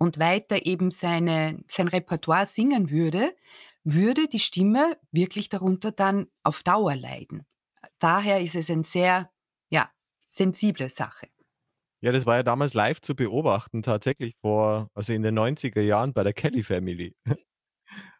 und 0.00 0.18
weiter 0.20 0.66
eben 0.66 0.90
seine 0.92 1.58
sein 1.68 1.88
Repertoire 1.88 2.46
singen 2.46 2.90
würde, 2.90 3.36
würde 3.84 4.28
die 4.28 4.40
Stimme 4.40 4.98
wirklich 5.12 5.50
darunter 5.50 5.92
dann 5.92 6.28
auf 6.44 6.64
Dauer 6.64 6.96
leiden. 6.96 7.44
Daher 8.00 8.40
ist 8.40 8.56
es 8.56 8.70
ein 8.70 8.84
sehr, 8.84 9.30
ja, 9.70 9.90
sensible 10.26 10.90
Sache. 10.90 11.28
Ja, 12.02 12.12
das 12.12 12.24
war 12.24 12.36
ja 12.36 12.42
damals 12.42 12.72
live 12.72 13.00
zu 13.02 13.14
beobachten 13.14 13.82
tatsächlich 13.82 14.34
vor 14.40 14.88
also 14.94 15.12
in 15.12 15.22
den 15.22 15.34
90er 15.34 15.82
Jahren 15.82 16.14
bei 16.14 16.22
der 16.22 16.32
Kelly 16.32 16.62
Family. 16.62 17.14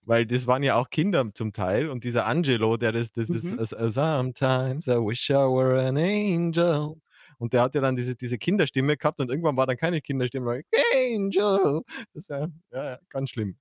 Weil 0.02 0.26
das 0.26 0.46
waren 0.46 0.62
ja 0.62 0.76
auch 0.76 0.90
Kinder 0.90 1.30
zum 1.34 1.52
Teil 1.52 1.88
und 1.90 2.04
dieser 2.04 2.26
Angelo, 2.26 2.76
der 2.76 2.92
das 2.92 3.12
das 3.12 3.32
ist 3.32 3.52
Mhm. 3.52 3.58
„S 3.58 3.72
uh, 3.72 3.90
sometimes 3.90 4.87
I 4.88 4.92
wish 4.99 5.30
I 5.30 5.34
were 5.34 5.80
an 5.82 5.96
angel.“ 5.99 6.96
Und 7.40 7.54
der 7.54 7.62
hat 7.62 7.75
ja 7.76 7.82
dann 7.82 7.97
diese 7.97 8.16
diese 8.16 8.38
Kinderstimme 8.38 8.97
gehabt 8.99 9.20
und 9.20 9.30
irgendwann 9.30 9.56
war 9.59 9.66
dann 9.66 9.78
keine 9.78 10.02
Kinderstimme 10.02 10.47
mehr. 10.47 10.62
„Angel.“ 10.97 11.82
Das 12.14 12.28
war 12.30 12.49
ja, 12.73 12.99
ganz 13.11 13.30
schlimm. 13.30 13.56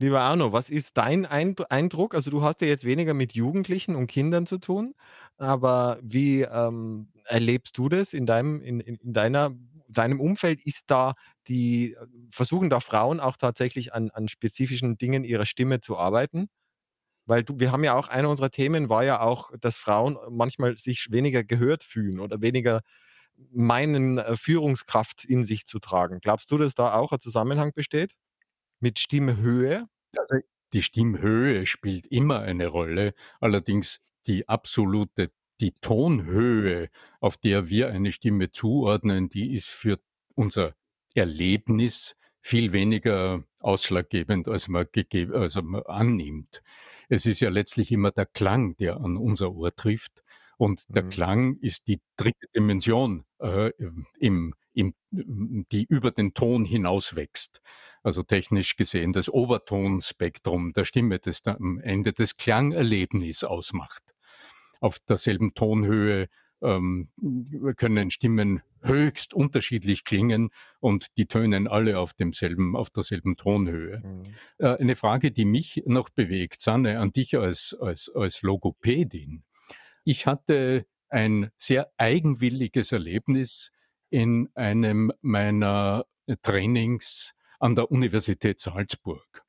Lieber 0.00 0.20
Arno, 0.20 0.52
was 0.52 0.70
ist 0.70 0.96
dein 0.96 1.24
Eind 1.24 1.70
Eindruck? 1.70 2.14
Also, 2.14 2.30
du 2.30 2.42
hast 2.42 2.60
ja 2.60 2.66
jetzt 2.66 2.84
weniger 2.84 3.14
mit 3.14 3.32
Jugendlichen 3.34 3.94
und 3.94 4.08
Kindern 4.08 4.46
zu 4.46 4.58
tun, 4.58 4.94
aber 5.36 5.98
wie, 6.02 6.42
ähm, 6.42 7.08
erlebst 7.26 7.78
du 7.78 7.88
das 7.88 8.12
in 8.12 8.26
deinem 8.26 8.60
in 8.60 8.80
in 8.80 8.96
in 8.96 9.12
deiner 9.12 9.52
deinem 9.88 10.20
Umfeld? 10.20 10.60
Ist 10.66 10.90
da 10.90 11.14
die 11.48 11.92
äh, 11.94 12.06
versuchen 12.30 12.70
da 12.70 12.80
Frauen 12.80 13.20
auch 13.20 13.36
tatsächlich 13.36 13.94
an 13.94 14.10
an 14.10 14.28
spezifischen 14.28 14.98
Dingen 14.98 15.24
ihrer 15.24 15.46
Stimme 15.46 15.80
zu 15.80 15.96
arbeiten? 15.96 16.48
Weil 17.26 17.44
du 17.44 17.58
wir 17.60 17.72
haben 17.72 17.84
ja 17.84 17.94
auch 17.96 18.08
einer 18.08 18.28
unserer 18.30 18.50
Themen 18.50 18.88
war 18.88 19.04
ja 19.04 19.20
auch, 19.20 19.50
dass 19.60 19.76
Frauen 19.78 20.18
manchmal 20.30 20.76
sich 20.78 21.08
weniger 21.10 21.44
gehört 21.44 21.82
fühlen 21.84 22.20
oder 22.20 22.40
weniger 22.42 22.82
meinen, 23.52 24.18
äh, 24.18 24.36
Führungskraft 24.36 25.24
in 25.24 25.44
sich 25.44 25.66
zu 25.66 25.78
tragen. 25.80 26.20
Glaubst 26.22 26.50
du, 26.50 26.58
dass 26.58 26.74
da 26.74 26.94
auch 26.94 27.12
'n 27.12 27.20
Zusammenhang 27.20 27.72
besteht 27.74 28.12
mit 28.80 28.98
Stimmhöhe? 29.00 29.86
Also, 30.16 30.36
die 30.72 30.82
Stimmhöhe 30.82 31.66
spielt 31.66 32.06
immer 32.06 32.40
eine 32.40 32.66
Rolle, 32.68 33.14
allerdings 33.40 34.00
die 34.26 34.48
absolute 34.48 35.30
die 35.60 35.72
Tonhöhe, 35.80 36.88
auf 37.20 37.36
der 37.38 37.68
wir 37.68 37.88
eine 37.90 38.10
Stimme 38.12 38.50
zuordnen, 38.50 39.28
die 39.28 39.54
ist 39.54 39.68
für 39.68 40.00
unser 40.34 40.74
Erlebnis 41.14 42.16
viel 42.44 42.72
weniger 42.72 43.42
ausschlaggebend, 43.60 44.48
als 44.48 44.68
man 44.68 44.86
also 45.32 45.62
man 45.62 45.82
annimmt. 45.84 46.62
Es 47.08 47.24
ist 47.24 47.40
ja 47.40 47.48
letztlich 47.48 47.90
immer 47.90 48.10
der 48.10 48.26
Klang, 48.26 48.76
der 48.76 48.98
an 48.98 49.16
unser 49.16 49.54
Ohr 49.54 49.74
trifft 49.74 50.22
und 50.58 50.84
der 50.94 51.04
Mhm. 51.04 51.08
Klang 51.08 51.56
ist 51.60 51.88
die 51.88 52.00
dritte 52.16 52.46
Dimension, 52.54 53.24
äh, 53.40 53.70
im 54.18 54.54
im 54.74 54.94
die 55.10 55.86
über 55.88 56.10
den 56.10 56.34
Ton 56.34 56.64
hinaus 56.66 57.16
wächst. 57.16 57.62
Also 58.02 58.22
technisch 58.22 58.76
gesehen 58.76 59.12
das 59.12 59.30
Obertonspektrum 59.30 60.72
der 60.74 60.84
Stimme, 60.84 61.20
das 61.20 61.40
da 61.42 61.52
am 61.54 61.80
Ende 61.80 62.12
das 62.12 62.36
Klangerlebnis 62.36 63.44
ausmacht. 63.44 64.02
Auf 64.80 64.98
derselben 65.08 65.54
Tonhöhe, 65.54 66.28
ähm, 66.64 67.08
können 67.76 68.10
Stimmen 68.10 68.62
höchst 68.82 69.34
unterschiedlich 69.34 70.04
klingen 70.04 70.50
und 70.80 71.16
die 71.16 71.26
tönen 71.26 71.68
alle 71.68 71.98
auf 71.98 72.14
demselben 72.14 72.76
auf 72.76 72.90
derselben 72.90 73.36
Tonhöhe. 73.36 74.00
Mhm. 74.04 74.22
Äh, 74.58 74.76
eine 74.78 74.96
Frage, 74.96 75.30
die 75.30 75.44
mich 75.44 75.82
noch 75.86 76.08
bewegt, 76.08 76.60
Sanne, 76.60 76.98
an 76.98 77.12
dich 77.12 77.36
als 77.36 77.76
als 77.80 78.10
als 78.14 78.42
Logopädin. 78.42 79.44
Ich 80.04 80.26
hatte 80.26 80.86
ein 81.08 81.50
sehr 81.56 81.90
eigenwilliges 81.96 82.92
Erlebnis 82.92 83.70
in 84.10 84.48
einem 84.54 85.12
meiner 85.20 86.06
Trainings 86.42 87.34
an 87.60 87.74
der 87.74 87.90
Universität 87.90 88.60
Salzburg. 88.60 89.44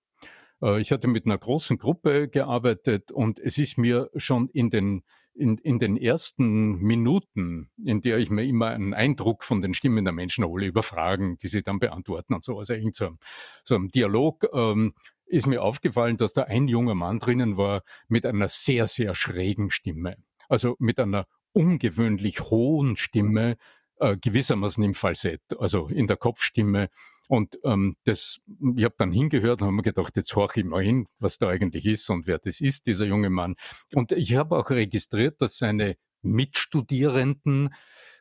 Äh, 0.62 0.82
ich 0.82 0.92
hatte 0.92 1.08
mit 1.08 1.26
'ner 1.26 1.38
großen 1.38 1.78
Gruppe 1.78 2.28
gearbeitet 2.28 3.12
und 3.12 3.40
es 3.40 3.58
ist 3.58 3.78
mir 3.78 4.10
schon 4.16 4.50
in 4.50 4.70
den 4.70 5.04
in 5.36 5.58
in 5.60 5.80
den 5.80 5.98
ersten 5.98 6.78
Minuten, 6.80 7.70
in 7.84 8.02
der 8.02 8.18
ich 8.20 8.30
mir 8.32 8.44
immer 8.46 8.68
einen 8.70 8.94
Eindruck 8.94 9.44
von 9.44 9.62
den 9.62 9.74
Stimmen 9.74 10.06
der 10.06 10.14
Menschen 10.14 10.46
hole 10.46 10.66
über 10.68 10.84
Fragen, 10.84 11.38
die 11.38 11.48
sie 11.48 11.64
dann 11.64 11.80
beantworten 11.80 12.34
und 12.36 12.44
so, 12.44 12.58
also 12.60 12.74
irgend 12.74 12.96
so 12.96 13.06
'n 13.08 13.20
so 13.64 13.76
'n 13.76 13.90
Dialog, 13.90 14.48
ähm, 14.54 14.94
ist 15.28 15.48
mir 15.48 15.64
aufgefallen, 15.64 16.18
dass 16.18 16.34
da 16.34 16.44
ein 16.44 16.68
junger 16.68 16.96
Mann 16.96 17.20
drinnen 17.20 17.58
war 17.58 17.84
mit 18.08 18.26
einer 18.26 18.48
sehr, 18.50 18.88
sehr 18.88 19.16
schrägen 19.16 19.72
Stimme. 19.72 20.18
Also, 20.50 20.76
mit 20.80 21.00
einer 21.00 21.28
ungewöhnlich 21.54 22.42
hohen 22.42 22.96
Stimme, 22.98 23.58
äh, 24.00 24.18
gewissermaßen 24.18 24.84
im 24.84 24.94
Falsett, 24.94 25.42
also 25.60 25.88
in 25.88 26.08
der 26.08 26.18
Kopfstimme. 26.18 26.90
Und, 27.30 27.58
ähm, 27.64 27.96
das 28.06 28.40
ich 28.78 28.84
habe 28.84 28.96
dann 28.98 29.12
hingehört 29.12 29.62
und 29.62 29.68
habe 29.68 29.76
mir 29.78 29.82
gedacht: 29.84 30.16
„Jetzt 30.18 30.36
horche 30.36 30.60
ich 30.62 30.66
mal 30.66 30.84
hin, 30.84 31.06
was 31.20 31.38
da 31.40 31.50
eigentlich 31.50 31.86
ist 31.86 32.10
und 32.10 32.28
wer 32.28 32.38
das 32.40 32.62
ist, 32.62 32.86
dieser 32.88 33.06
junge 33.06 33.30
Mann.“ 33.30 33.56
Und 33.94 34.12
ich 34.12 34.36
habe 34.36 34.58
auch 34.58 34.70
registriert, 34.70 35.42
dass 35.42 35.58
seine 35.58 35.98
Mitstudierenden, 36.22 37.74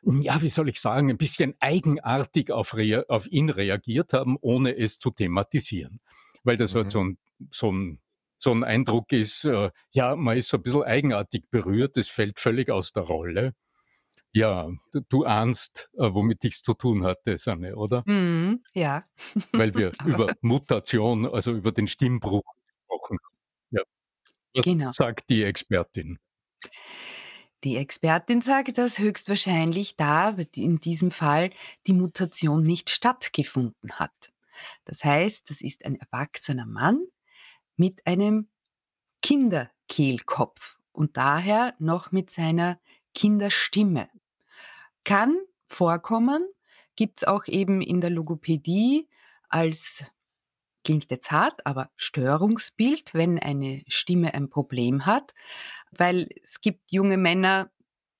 ja, 0.03 0.41
wie 0.41 0.49
soll 0.49 0.69
ich 0.69 0.79
sagen, 0.81 1.09
ein 1.09 1.17
bisschen 1.17 1.55
eigenartig 1.59 2.51
auf 2.51 2.75
auf 3.09 3.27
ihn 3.27 3.49
reagiert 3.49 4.13
haben, 4.13 4.37
ohne 4.41 4.75
es 4.77 4.99
zu 4.99 5.11
thematisieren. 5.11 5.99
Weil 6.43 6.57
das 6.57 6.75
halt 6.75 6.91
Mhm. 6.91 6.91
so 6.91 7.01
'n 7.01 7.17
so 7.51 7.69
'n 7.71 7.99
so 8.37 8.51
'n 8.51 8.63
Eindruck 8.63 9.11
ist, 9.13 9.45
äh, 9.45 9.71
ja, 9.91 10.15
man 10.15 10.37
ist 10.37 10.49
so 10.49 10.57
'n 10.57 10.63
bisschen 10.63 10.83
eigenartig 10.83 11.45
berührt, 11.51 11.97
es 11.97 12.09
fällt 12.09 12.39
völlig 12.39 12.69
aus 12.69 12.91
der 12.93 13.03
Rolle. 13.03 13.53
Ja, 14.35 14.69
du 15.07 15.23
ahnst, 15.23 15.89
äh, 15.93 16.09
womit 16.13 16.43
ich's 16.43 16.61
zu 16.61 16.73
tun 16.73 17.05
hatte, 17.05 17.37
Sanne, 17.37 17.77
oder? 17.77 18.03
Mhm, 18.05 18.61
ja. 18.73 19.05
Weil 19.53 19.73
wir 19.75 19.93
über 20.05 20.35
Mutation, 20.41 21.25
also 21.25 21.53
über 21.53 21.71
den 21.71 21.87
Stimmbruch 21.87 22.43
gesprochen 22.67 23.17
haben. 23.23 23.35
Ja. 23.71 23.81
Was 24.53 24.65
Genau. 24.65 24.91
sagt 24.91 25.29
die 25.29 25.41
Expertin? 25.43 26.19
Die 27.63 27.77
Expertin 27.77 28.41
sagt, 28.41 28.77
dass 28.77 28.99
höchstwahrscheinlich 28.99 29.95
da 29.95 30.35
in 30.53 30.79
diesem 30.79 31.11
Fall 31.11 31.51
die 31.87 31.93
Mutation 31.93 32.61
nicht 32.61 32.89
stattgefunden 32.89 33.93
hat. 33.93 34.33
Das 34.83 35.05
heißt, 35.05 35.49
das 35.49 35.61
ist 35.61 35.85
ein 35.85 35.95
erwachsener 35.95 36.65
Mann 36.65 37.07
mit 37.77 38.05
einem 38.05 38.49
Kinderkehlkopf 39.21 40.77
und 40.91 41.15
daher 41.15 41.73
noch 41.79 42.11
mit 42.11 42.29
seiner 42.29 42.81
Kinderstimme. 43.13 44.09
Kann 45.05 45.37
vorkommen, 45.67 46.45
gibt's 46.97 47.23
auch 47.23 47.47
eben 47.47 47.81
in 47.81 48.01
der 48.01 48.09
Logopädie 48.09 49.07
als 49.47 50.03
klingt 50.83 51.09
jetzt 51.09 51.31
hart, 51.31 51.65
aber 51.65 51.89
Störungsbild, 51.95 53.13
wenn 53.13 53.39
eine 53.39 53.83
Stimme 53.87 54.33
ein 54.33 54.49
Problem 54.49 55.05
hat, 55.05 55.33
weil 55.91 56.29
es 56.43 56.61
gibt 56.61 56.91
junge 56.91 57.17
Männer, 57.17 57.71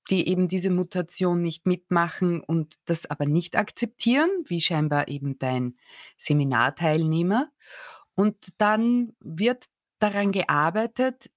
die 0.09 0.27
eben 0.27 0.47
diese 0.47 0.69
Mutation 0.69 1.41
nicht 1.41 1.65
mitmachen 1.65 2.41
und 2.41 2.75
das 2.85 3.05
aber 3.05 3.25
nicht 3.25 3.55
akzeptieren, 3.55 4.29
wie 4.45 4.61
scheinbar 4.61 5.07
eben 5.07 5.37
dein 5.39 5.77
Seminarteilnehmer. 6.17 7.49
Und 8.15 8.49
dann 8.57 9.13
wird 9.19 9.65
daran 9.99 10.31
gearbeitet, 10.31 11.31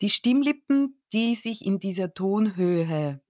die 0.00 0.10
Stimmlippen, 0.10 1.02
die 1.12 1.34
sich 1.34 1.64
in 1.64 1.78
dieser 1.78 2.14
Tonhöhe 2.14 3.20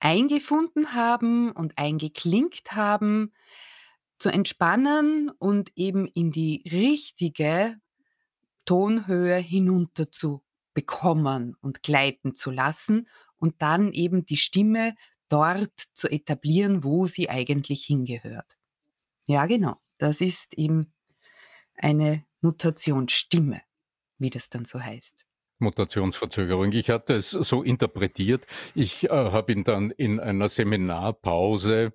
eingefunden 0.00 0.94
haben 0.94 1.52
und 1.52 1.78
eingeklinkt 1.78 2.72
haben, 2.72 3.32
zu 4.18 4.30
entspannen 4.30 5.30
und 5.30 5.72
eben 5.76 6.06
in 6.06 6.30
die 6.30 6.62
richtige 6.70 7.78
Tonhöhe 8.64 9.36
hinunterzubekommen 9.36 11.54
und 11.60 11.82
gleiten 11.82 12.34
zu 12.34 12.50
lassen, 12.50 13.06
und 13.38 13.60
dann 13.62 13.92
eben 13.92 14.24
die 14.24 14.36
Stimme 14.36 14.94
dort 15.28 15.72
zu 15.92 16.08
etablieren, 16.08 16.84
wo 16.84 17.06
sie 17.06 17.28
eigentlich 17.28 17.84
hingehört. 17.84 18.56
Ja, 19.26 19.46
genau. 19.46 19.76
Das 19.98 20.20
ist 20.20 20.54
eben 20.54 20.92
eine 21.76 22.24
Mutationsstimme, 22.40 23.60
wie 24.18 24.30
das 24.30 24.50
dann 24.50 24.64
so 24.64 24.80
heißt. 24.80 25.25
Mutationsverzögerung. 25.58 26.72
Ich 26.72 26.90
hatte 26.90 27.14
es 27.14 27.30
so 27.30 27.62
interpretiert. 27.62 28.46
Ich 28.74 29.04
äh, 29.04 29.08
habe 29.10 29.52
ihn 29.52 29.64
dann 29.64 29.90
in 29.90 30.20
einer 30.20 30.48
Seminarpause 30.48 31.92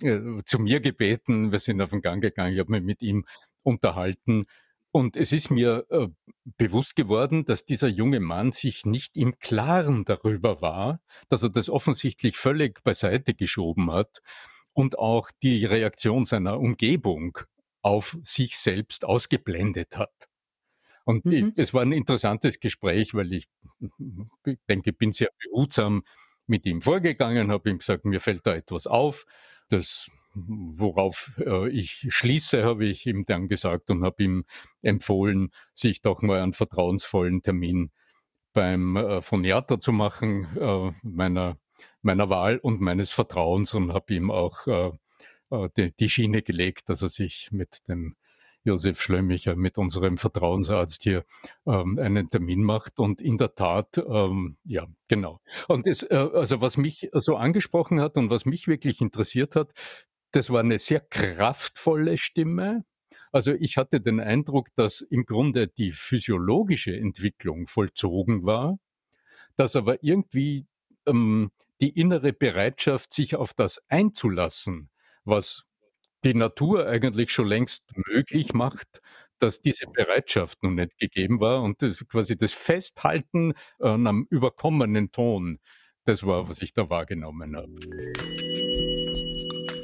äh, 0.00 0.20
zu 0.44 0.58
mir 0.58 0.80
gebeten. 0.80 1.52
Wir 1.52 1.58
sind 1.58 1.80
auf 1.80 1.90
den 1.90 2.02
Gang 2.02 2.22
gegangen. 2.22 2.54
Ich 2.54 2.60
habe 2.60 2.72
mich 2.72 2.82
mit 2.82 3.02
ihm 3.02 3.24
unterhalten. 3.62 4.46
Und 4.90 5.16
es 5.16 5.32
ist 5.32 5.50
mir 5.50 5.86
äh, 5.90 6.08
bewusst 6.58 6.96
geworden, 6.96 7.44
dass 7.46 7.64
dieser 7.64 7.88
junge 7.88 8.20
Mann 8.20 8.52
sich 8.52 8.84
nicht 8.84 9.16
im 9.16 9.38
Klaren 9.38 10.04
darüber 10.04 10.60
war, 10.60 11.00
dass 11.28 11.42
er 11.42 11.48
das 11.48 11.70
offensichtlich 11.70 12.36
völlig 12.36 12.82
beiseite 12.84 13.32
geschoben 13.34 13.90
hat 13.90 14.20
und 14.74 14.98
auch 14.98 15.30
die 15.42 15.64
Reaktion 15.64 16.24
seiner 16.26 16.58
Umgebung 16.58 17.38
auf 17.80 18.18
sich 18.22 18.58
selbst 18.58 19.04
ausgeblendet 19.04 19.96
hat. 19.96 20.28
Und 21.04 21.24
mhm. 21.24 21.52
es 21.56 21.74
war 21.74 21.82
ein 21.82 21.92
interessantes 21.92 22.60
Gespräch, 22.60 23.14
weil 23.14 23.32
ich, 23.32 23.48
ich 24.44 24.58
denke, 24.68 24.92
bin 24.92 25.12
sehr 25.12 25.30
behutsam 25.42 26.02
mit 26.46 26.66
ihm 26.66 26.82
vorgegangen, 26.82 27.50
habe 27.50 27.70
ihm 27.70 27.78
gesagt, 27.78 28.04
mir 28.04 28.20
fällt 28.20 28.46
da 28.46 28.54
etwas 28.54 28.86
auf. 28.86 29.26
Das, 29.68 30.10
worauf 30.34 31.32
äh, 31.38 31.68
ich 31.70 32.06
schließe, 32.08 32.64
habe 32.64 32.86
ich 32.86 33.06
ihm 33.06 33.24
dann 33.24 33.48
gesagt 33.48 33.90
und 33.90 34.04
habe 34.04 34.22
ihm 34.22 34.44
empfohlen, 34.82 35.50
sich 35.74 36.02
doch 36.02 36.22
mal 36.22 36.40
einen 36.40 36.52
vertrauensvollen 36.52 37.42
Termin 37.42 37.90
beim 38.52 38.96
äh, 38.96 39.22
Phoniater 39.22 39.80
zu 39.80 39.92
machen, 39.92 40.46
äh, 40.56 40.92
meiner, 41.02 41.58
meiner 42.02 42.28
Wahl 42.28 42.58
und 42.58 42.80
meines 42.80 43.10
Vertrauens 43.10 43.74
und 43.74 43.92
habe 43.92 44.14
ihm 44.14 44.30
auch 44.30 44.66
äh, 44.66 44.90
äh, 45.50 45.68
die, 45.76 45.94
die 45.94 46.08
Schiene 46.08 46.42
gelegt, 46.42 46.88
dass 46.88 47.02
er 47.02 47.08
sich 47.08 47.50
mit 47.52 47.88
dem 47.88 48.16
Josef 48.64 49.00
Schlömicher 49.00 49.56
mit 49.56 49.78
unserem 49.78 50.18
Vertrauensarzt 50.18 51.02
hier 51.02 51.24
ähm, 51.66 51.98
einen 51.98 52.30
Termin 52.30 52.62
macht. 52.62 52.98
Und 52.98 53.20
in 53.20 53.36
der 53.36 53.54
Tat, 53.54 53.98
ähm, 53.98 54.56
ja, 54.64 54.86
genau. 55.08 55.40
Und 55.68 55.86
es, 55.86 56.02
äh, 56.02 56.14
also 56.14 56.60
was 56.60 56.76
mich 56.76 57.10
so 57.12 57.36
angesprochen 57.36 58.00
hat 58.00 58.16
und 58.16 58.30
was 58.30 58.44
mich 58.44 58.68
wirklich 58.68 59.00
interessiert 59.00 59.56
hat, 59.56 59.72
das 60.30 60.50
war 60.50 60.60
eine 60.60 60.78
sehr 60.78 61.00
kraftvolle 61.00 62.18
Stimme. 62.18 62.84
Also 63.32 63.52
ich 63.52 63.76
hatte 63.76 64.00
den 64.00 64.20
Eindruck, 64.20 64.68
dass 64.74 65.00
im 65.00 65.24
Grunde 65.24 65.66
die 65.68 65.92
physiologische 65.92 66.96
Entwicklung 66.96 67.66
vollzogen 67.66 68.44
war, 68.44 68.78
dass 69.56 69.76
aber 69.76 70.02
irgendwie 70.02 70.66
ähm, 71.06 71.50
die 71.80 71.98
innere 71.98 72.32
Bereitschaft, 72.32 73.12
sich 73.12 73.34
auf 73.34 73.54
das 73.54 73.82
einzulassen, 73.88 74.88
was 75.24 75.64
die 76.24 76.34
Natur 76.34 76.86
eigentlich 76.86 77.30
schon 77.30 77.46
längst 77.46 77.84
möglich 78.06 78.54
macht, 78.54 79.00
dass 79.38 79.60
diese 79.60 79.86
Bereitschaft 79.86 80.62
noch 80.62 80.70
nicht 80.70 80.98
gegeben 80.98 81.40
war 81.40 81.62
und 81.62 81.82
das, 81.82 82.06
quasi 82.08 82.36
das 82.36 82.52
Festhalten 82.52 83.54
an 83.78 84.06
einem 84.06 84.26
überkommenen 84.30 85.10
Ton, 85.10 85.58
das 86.04 86.24
war, 86.24 86.48
was 86.48 86.62
ich 86.62 86.72
da 86.72 86.88
wahrgenommen 86.90 87.56
habe. 87.56 87.72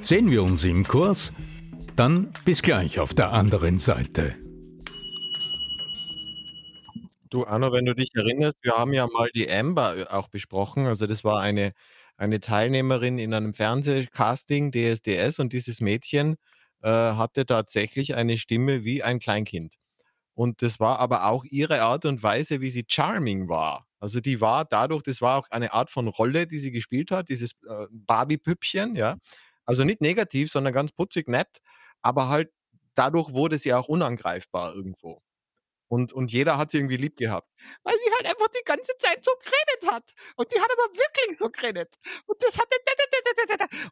Sehen 0.00 0.30
wir 0.30 0.42
uns 0.42 0.64
im 0.64 0.86
Kurs? 0.86 1.32
Dann 1.96 2.32
bis 2.44 2.62
gleich 2.62 3.00
auf 3.00 3.14
der 3.14 3.32
anderen 3.32 3.78
Seite. 3.78 4.34
Du 7.30 7.46
Arno, 7.46 7.72
wenn 7.72 7.84
du 7.84 7.94
dich 7.94 8.08
erinnerst, 8.14 8.56
wir 8.62 8.72
haben 8.72 8.92
ja 8.92 9.06
mal 9.06 9.28
die 9.34 9.50
Amber 9.50 9.96
äh, 9.96 10.06
auch 10.06 10.28
besprochen. 10.28 10.86
Also 10.86 11.06
das 11.06 11.24
war 11.24 11.40
eine 11.40 11.72
eine 12.18 12.40
Teilnehmerin 12.40 13.18
in 13.18 13.32
einem 13.34 13.54
Fernsehcasting, 13.54 14.72
DSDS, 14.72 15.38
und 15.38 15.52
dieses 15.54 15.80
Mädchen 15.80 16.36
äh, 16.82 16.88
hatte 16.90 17.46
tatsächlich 17.46 18.14
eine 18.16 18.38
Stimme 18.38 18.84
wie 18.84 19.02
ein 19.02 19.20
Kleinkind. 19.20 19.76
Und 20.34 20.62
das 20.62 20.80
war 20.80 21.00
aber 21.00 21.26
auch 21.26 21.44
ihre 21.44 21.82
Art 21.82 22.04
und 22.04 22.22
Weise, 22.22 22.60
wie 22.60 22.70
sie 22.70 22.84
charming 22.88 23.48
war. 23.48 23.86
Also 24.00 24.20
die 24.20 24.40
war 24.40 24.64
dadurch, 24.64 25.02
das 25.02 25.20
war 25.20 25.38
auch 25.38 25.50
eine 25.50 25.72
Art 25.72 25.90
von 25.90 26.08
Rolle, 26.08 26.46
die 26.46 26.58
sie 26.58 26.70
gespielt 26.72 27.10
hat, 27.10 27.28
dieses 27.28 27.52
äh, 27.68 27.86
Barbie-Püppchen, 27.90 28.94
ja. 28.96 29.16
Also 29.66 29.84
nicht 29.84 30.00
negativ, 30.00 30.50
sondern 30.50 30.72
ganz 30.72 30.92
putzig 30.92 31.28
nett, 31.28 31.58
aber 32.02 32.28
halt 32.28 32.50
dadurch 32.94 33.32
wurde 33.32 33.58
sie 33.58 33.74
auch 33.74 33.88
unangreifbar 33.88 34.74
irgendwo. 34.74 35.22
Und, 35.88 36.12
und 36.12 36.30
jeder 36.30 36.58
hat 36.58 36.70
sie 36.70 36.78
irgendwie 36.78 36.98
lieb 36.98 37.16
gehabt. 37.16 37.50
Weil 37.82 37.94
sie 37.96 38.10
halt 38.14 38.26
einfach 38.26 38.48
die 38.48 38.64
ganze 38.64 38.92
Zeit 38.98 39.24
so 39.24 39.32
geredet 39.42 39.92
hat. 39.92 40.14
Und 40.36 40.52
die 40.52 40.60
hat 40.60 40.68
aber 40.70 40.94
wirklich 40.94 41.38
so 41.38 41.48
geredet. 41.48 41.94
Und 42.26 42.42
das 42.42 42.58
hatte. 42.58 42.76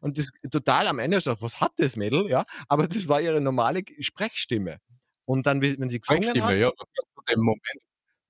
Und 0.01 0.17
das 0.17 0.29
total 0.51 0.87
am 0.87 0.99
Ende 0.99 1.19
dachte, 1.19 1.41
was 1.41 1.59
hat 1.59 1.73
das 1.77 1.95
Mädel? 1.95 2.29
Ja, 2.29 2.45
aber 2.67 2.87
das 2.87 3.07
war 3.07 3.19
ihre 3.21 3.41
normale 3.41 3.81
Sprechstimme. 3.99 4.79
Und 5.25 5.45
dann, 5.45 5.61
wenn 5.61 5.89
sie 5.89 5.99
gesungen 5.99 6.23
Sprechstimme, 6.23 6.47
hat. 6.47 6.57
ja, 6.57 6.69
bis 6.69 7.05
zu 7.13 7.21
dem 7.27 7.39
Moment, 7.41 7.81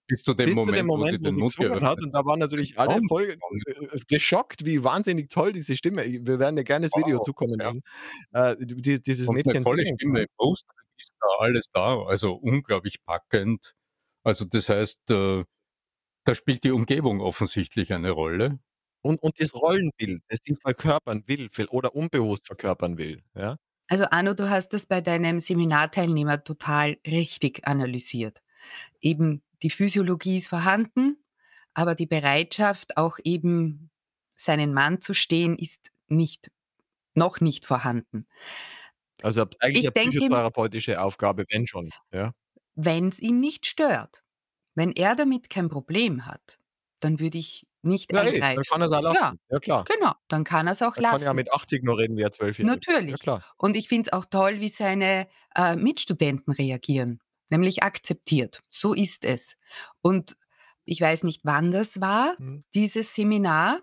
bis 0.07 0.23
zu 0.23 0.33
dem 0.33 0.45
bis 0.47 0.55
Moment, 0.55 0.75
zu 0.75 0.79
dem 0.79 0.85
Moment 0.87 1.19
wo, 1.19 1.25
wo 1.25 1.29
sie 1.29 1.37
den 1.37 1.49
sie 1.49 1.57
gesungen 1.57 1.81
hat. 1.83 2.01
Und 2.01 2.13
da 2.13 2.25
waren 2.25 2.39
natürlich 2.39 2.79
alle 2.79 3.01
voll 3.07 3.37
äh, 3.67 3.99
geschockt, 4.07 4.65
wie 4.65 4.83
wahnsinnig 4.83 5.29
toll 5.29 5.51
diese 5.51 5.75
Stimme. 5.75 6.03
Wir 6.05 6.39
werden 6.39 6.55
dir 6.55 6.63
gerne 6.63 6.87
das 6.89 6.99
Video 6.99 7.17
Wow, 7.17 7.25
zukommen 7.25 7.59
ja. 7.59 7.65
lassen. 7.65 7.83
Äh, 8.31 8.55
die, 8.59 9.01
dieses 9.01 9.27
Und 9.27 9.35
eine 9.35 9.43
Mädchen 9.43 9.63
volle 9.63 9.83
singen 9.83 9.99
Stimme 9.99 10.21
im 10.21 10.27
Post 10.37 10.65
ist 10.65 10.86
da 11.19 11.27
alles 11.39 11.67
da, 11.71 12.01
also 12.03 12.33
unglaublich 12.33 13.03
packend. 13.05 13.73
Also 14.23 14.45
das 14.45 14.69
heißt, 14.69 15.11
äh, 15.11 15.43
da 16.25 16.35
spielt 16.35 16.63
die 16.63 16.71
Umgebung 16.71 17.21
offensichtlich 17.21 17.93
eine 17.93 18.11
Rolle. 18.11 18.59
Und, 19.01 19.21
und 19.23 19.39
das 19.39 19.53
Rollenbild, 19.53 20.21
das 20.27 20.39
sie 20.43 20.55
verkörpern 20.55 21.23
will 21.27 21.49
oder 21.69 21.95
unbewusst 21.95 22.47
verkörpern 22.47 22.97
will. 22.97 23.23
Ja? 23.35 23.57
Also 23.87 24.05
Arno, 24.11 24.33
du 24.33 24.49
hast 24.49 24.69
das 24.69 24.85
bei 24.85 24.99
deinem 24.99 25.39
Seminarteilnehmer 25.39 26.43
total 26.43 26.97
richtig 27.07 27.65
analysiert. 27.65 28.41
Eben 28.99 29.41
die 29.61 29.69
Physiologie 29.69 30.37
ist 30.37 30.47
vorhanden, 30.47 31.23
aber 31.73 31.95
die 31.95 32.05
Bereitschaft, 32.05 32.97
auch 32.97 33.17
eben 33.23 33.89
seinen 34.35 34.73
Mann 34.73 34.99
zu 34.99 35.13
stehen, 35.13 35.57
ist 35.57 35.91
nicht, 36.07 36.51
noch 37.13 37.39
nicht 37.39 37.65
vorhanden. 37.65 38.27
Also 39.23 39.45
eigentlich 39.59 39.79
Ich 39.79 39.85
eine 39.85 39.91
psychotherapeutische 39.93 41.01
Aufgabe, 41.01 41.45
wenn 41.49 41.67
schon. 41.67 41.91
Ja? 42.13 42.33
wenn 42.75 43.07
es 43.09 43.19
ihn 43.19 43.39
nicht 43.39 43.65
stört, 43.65 44.23
wenn 44.75 44.91
er 44.93 45.15
damit 45.15 45.49
kein 45.49 45.69
Problem 45.69 46.25
hat, 46.25 46.59
dann 46.99 47.19
würde 47.19 47.37
ich 47.37 47.67
nicht 47.81 48.11
Ja, 48.11 48.23
eh, 48.23 48.43
dann 48.53 48.63
eingreifen. 48.63 48.63
kann 48.65 48.81
er 48.81 48.87
es 48.87 48.93
auch 48.93 49.01
Ja, 49.01 49.13
lassen. 49.21 49.39
Ja, 49.49 49.59
klar. 49.59 49.85
genau, 49.85 50.13
dann 50.27 50.43
kann 50.43 50.67
er 50.67 50.73
es 50.73 50.81
auch 50.81 50.95
Er 50.95 51.03
kann 51.03 51.21
ja 51.21 51.33
lassen. 51.33 51.35
mit 51.35 51.51
80 51.53 51.83
noch 51.83 51.95
reden 51.97 52.17
wie 52.17 52.25
ein 52.25 52.31
Zwölfjähriger. 52.31 52.81
Ja, 53.09 53.17
Natürlich. 53.17 53.19
klar. 53.19 53.43
Und 53.57 53.75
ich 53.75 53.87
finde 53.87 54.09
es 54.09 54.13
auch 54.13 54.25
toll, 54.25 54.59
wie 54.61 54.69
seine 54.69 55.27
äh, 55.55 55.75
Mitstudenten 55.75 56.53
reagieren, 56.53 57.19
nämlich 57.49 57.83
akzeptiert. 57.83 58.63
So 58.69 58.93
ist 58.93 59.25
es. 59.25 59.55
Und 60.01 60.35
ich 60.85 61.01
weiß 61.01 61.23
nicht, 61.23 61.41
wann 61.43 61.71
das 61.71 62.01
war, 62.01 62.35
Mhm. 62.39 62.63
dieses 62.73 63.13
Seminar. 63.15 63.81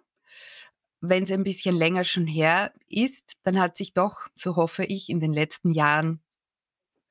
Wenn 1.06 1.24
es 1.24 1.30
ein 1.30 1.44
bisschen 1.44 1.76
länger 1.76 2.04
schon 2.04 2.26
her 2.26 2.72
ist, 2.88 3.34
dann 3.42 3.60
hat 3.60 3.76
sich 3.76 3.92
doch, 3.92 4.28
so 4.34 4.56
hoffe 4.56 4.84
ich, 4.84 5.08
in 5.08 5.20
den 5.20 5.32
letzten 5.32 5.70
Jahren 5.70 6.20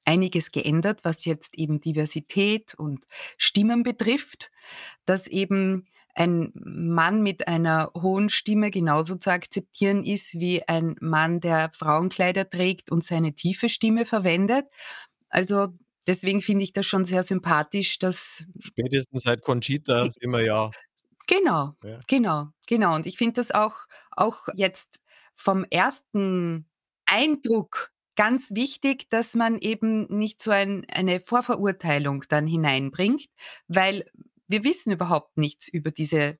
einiges 0.06 0.52
geändert, 0.52 1.02
was 1.04 1.26
jetzt 1.26 1.58
eben 1.58 1.80
Diversität 1.80 2.74
und 2.76 3.06
Stimmen 3.38 3.84
betrifft, 3.84 4.52
dass 5.06 5.28
eben 5.28 5.86
ein 6.16 6.52
Mann 6.56 7.24
mit 7.24 7.48
einer 7.48 7.92
hohen 7.96 8.30
Stimme 8.30 8.70
genauso 8.70 9.16
zu 9.16 9.32
akzeptieren 9.32 10.04
ist 10.04 10.40
wie 10.40 10.68
ein 10.68 10.96
Mann, 11.00 11.40
der 11.40 11.72
Frauenkleider 11.74 12.50
trägt 12.50 12.92
und 12.92 13.04
seine 13.04 13.34
tiefe 13.34 13.70
Stimme 13.70 14.06
verwendet. 14.06 14.66
Also 15.30 15.70
deswegen 16.06 16.42
finde 16.42 16.64
ich 16.64 16.74
das 16.74 16.86
schon 16.86 17.06
sehr 17.06 17.24
sympathisch, 17.24 17.98
dass 17.98 18.46
Spätestens 18.60 19.24
seit 19.24 19.42
Conchita 19.42 20.10
sind 20.12 20.32
wir 20.32 20.44
ja 20.44 20.72
genau, 21.28 21.76
ja. 21.84 22.00
genau, 22.08 22.48
genau. 22.68 22.96
Und 22.96 23.06
ich 23.06 23.18
finde 23.18 23.34
das 23.34 23.52
auch 23.52 23.76
auch 24.12 24.48
jetzt 24.56 25.00
vom 25.36 25.66
ersten 25.70 26.70
Eindruck 27.06 27.92
ganz 28.16 28.52
wichtig, 28.52 29.10
dass 29.10 29.34
man 29.34 29.58
eben 29.58 30.06
nicht 30.16 30.42
so 30.42 30.52
ein 30.52 30.86
eine 30.90 31.20
Vorverurteilung 31.20 32.24
dann 32.30 32.48
hineinbringt, 32.48 33.28
weil 33.68 34.06
wir 34.48 34.64
wissen 34.64 34.92
überhaupt 34.92 35.38
nichts 35.38 35.68
über 35.68 35.92
diese 35.92 36.38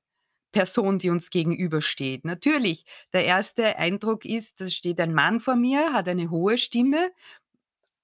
Person, 0.52 1.00
die 1.00 1.10
uns 1.10 1.30
gegenübersteht. 1.30 2.24
Natürlich, 2.24 2.84
der 3.12 3.24
erste 3.24 3.76
Eindruck 3.76 4.24
ist, 4.24 4.60
da 4.60 4.68
steht 4.68 5.00
ein 5.00 5.12
Mann 5.12 5.40
vor 5.40 5.56
mir, 5.56 5.92
hat 5.92 6.08
eine 6.08 6.30
hohe 6.30 6.58
Stimme, 6.58 7.10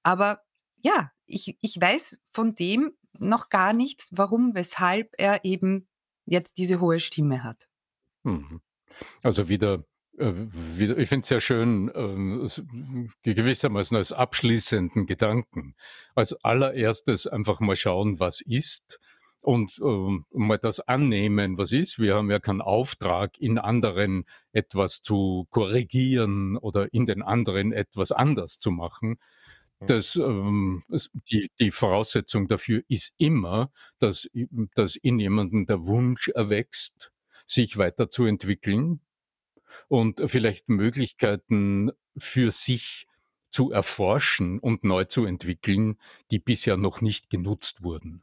aber 0.03 0.43
ja, 0.83 1.13
ich, 1.27 1.57
ich 1.61 1.81
weiß 1.81 2.21
von 2.31 2.55
dem 2.55 2.93
noch 3.19 3.51
gar 3.51 3.73
nichts, 3.73 4.09
warum, 4.13 4.55
weshalb 4.55 5.15
er 5.19 5.45
eben 5.45 5.87
jetzt 6.31 6.59
diese 6.59 6.81
hohe 6.81 7.01
Stimme 7.01 7.43
hat. 7.43 7.69
Mhm. 8.23 8.61
Also 9.23 9.49
wieder, 9.49 9.85
äh, 10.19 10.33
ich 10.79 11.09
finde 11.09 11.21
es 11.21 11.29
sehr 11.29 11.41
schön, 11.41 11.89
äh, 11.89 13.35
gewissermaßen 13.35 13.97
als 13.97 14.13
abschließenden 14.13 15.07
Gedanken. 15.07 15.75
Als 16.15 16.33
allererstes 16.45 17.27
einfach 17.27 17.61
mal 17.61 17.77
schauen, 17.77 18.21
was 18.21 18.41
ist 18.41 19.01
und 19.41 19.79
äh, 19.83 20.19
mal 20.33 20.59
das 20.59 20.81
annehmen, 20.81 21.59
was 21.59 21.73
ist. 21.73 21.99
Wir 21.99 22.15
haben 22.15 22.31
ja 22.31 22.39
keinen 22.39 22.61
Auftrag, 22.61 23.39
in 23.39 23.59
anderen 23.59 24.25
etwas 24.53 25.03
zu 25.03 25.47
korrigieren 25.51 26.57
oder 26.57 26.93
in 26.93 27.07
den 27.07 27.23
anderen 27.23 27.73
etwas 27.73 28.13
anders 28.13 28.61
zu 28.61 28.71
machen. 28.71 29.19
Das, 29.87 30.15
ähm, 30.17 30.83
die, 31.31 31.49
die 31.59 31.71
Voraussetzung 31.71 32.47
dafür 32.49 32.83
ist 32.89 33.15
immer, 33.19 33.73
dass, 33.99 34.29
dass 34.75 34.97
in 34.97 35.19
jemandem 35.19 35.67
der 35.67 35.87
Wunsch 35.87 36.29
erwächst, 36.29 37.13
sich 37.47 37.77
weiterzuentwickeln 37.77 39.01
und 39.89 40.21
vielleicht 40.27 40.69
Möglichkeiten 40.69 41.93
für 42.17 42.51
sich 42.51 43.07
zu 43.51 43.73
erforschen 43.73 44.59
und 44.61 44.85
neu 44.85 45.05
zu 45.05 45.25
entwickeln, 45.25 45.99
die 46.31 46.39
bisher 46.39 46.77
noch 46.77 47.01
nicht 47.01 47.31
genutzt 47.31 47.83
wurden. 47.83 48.23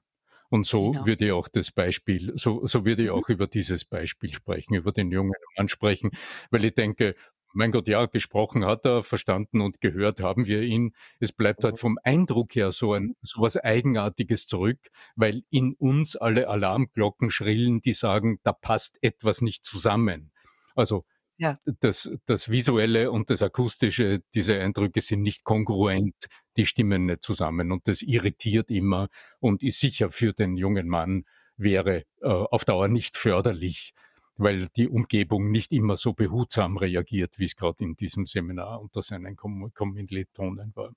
Und 0.49 0.65
so 0.65 0.93
Genau. 0.93 1.05
würde 1.05 1.25
ich 1.25 1.31
auch 1.33 1.49
das 1.49 1.71
Beispiel, 1.71 2.31
so, 2.37 2.65
so 2.67 2.85
würde 2.85 3.03
ich 3.03 3.09
Mhm. 3.13 3.21
auch 3.21 3.27
über 3.29 3.47
dieses 3.47 3.83
Beispiel 3.83 4.31
sprechen, 4.33 4.75
über 4.75 4.93
den 4.93 5.11
jungen 5.11 5.33
Mann 5.57 5.67
sprechen, 5.67 6.11
weil 6.51 6.63
ich 6.65 6.73
denke, 6.75 7.15
mein 7.57 7.71
Gott, 7.71 7.87
ja, 7.87 8.05
gesprochen 8.05 8.65
hat 8.65 8.85
er, 8.85 9.03
verstanden 9.03 9.61
und 9.61 9.81
gehört 9.81 10.19
haben 10.21 10.45
wir 10.45 10.61
ihn. 10.61 10.93
Es 11.19 11.31
bleibt 11.33 11.63
halt 11.63 11.79
vom 11.79 11.97
Eindruck 12.03 12.55
her 12.55 12.71
so 12.71 12.93
ein 12.93 13.15
so 13.21 13.41
was 13.41 13.57
Eigenartiges 13.57 14.47
zurück, 14.47 14.79
weil 15.15 15.43
in 15.49 15.73
uns 15.73 16.15
alle 16.15 16.47
Alarmglocken 16.49 17.31
schrillen, 17.31 17.81
die 17.81 17.93
sagen, 17.93 18.39
da 18.43 18.53
passt 18.53 18.97
etwas 19.01 19.41
nicht 19.41 19.65
zusammen. 19.65 20.31
Also 20.75 21.03
Ja. 21.37 21.59
das, 21.81 22.11
das 22.25 22.49
Visuelle 22.49 23.11
und 23.11 23.29
das 23.29 23.41
Akustische, 23.41 24.21
diese 24.33 24.59
Eindrücke 24.59 25.01
sind 25.01 25.21
nicht 25.21 25.43
kongruent, 25.43 26.15
die 26.57 26.65
stimmen 26.65 27.05
nicht 27.05 27.23
zusammen 27.23 27.71
und 27.71 27.87
das 27.87 28.01
irritiert 28.01 28.69
immer 28.71 29.07
und 29.39 29.63
ist 29.63 29.79
sicher 29.79 30.09
für 30.09 30.33
den 30.33 30.57
jungen 30.57 30.87
Mann 30.87 31.25
wäre 31.57 32.03
äh, 32.21 32.27
auf 32.27 32.65
Dauer 32.65 32.87
nicht 32.87 33.17
förderlich, 33.17 33.93
weil 34.37 34.67
die 34.75 34.87
Umgebung 34.87 35.51
nicht 35.51 35.73
immer 35.73 35.95
so 35.95 36.13
behutsam 36.13 36.77
reagiert, 36.77 37.39
wie 37.39 37.45
es 37.45 37.55
gerade 37.55 37.83
in 37.83 37.95
diesem 37.95 38.25
Seminar 38.25 38.81
unter 38.81 39.01
seinen 39.01 39.35
Kom 39.35 39.71
Kommilitonen 39.73 40.71
war. 40.75 40.91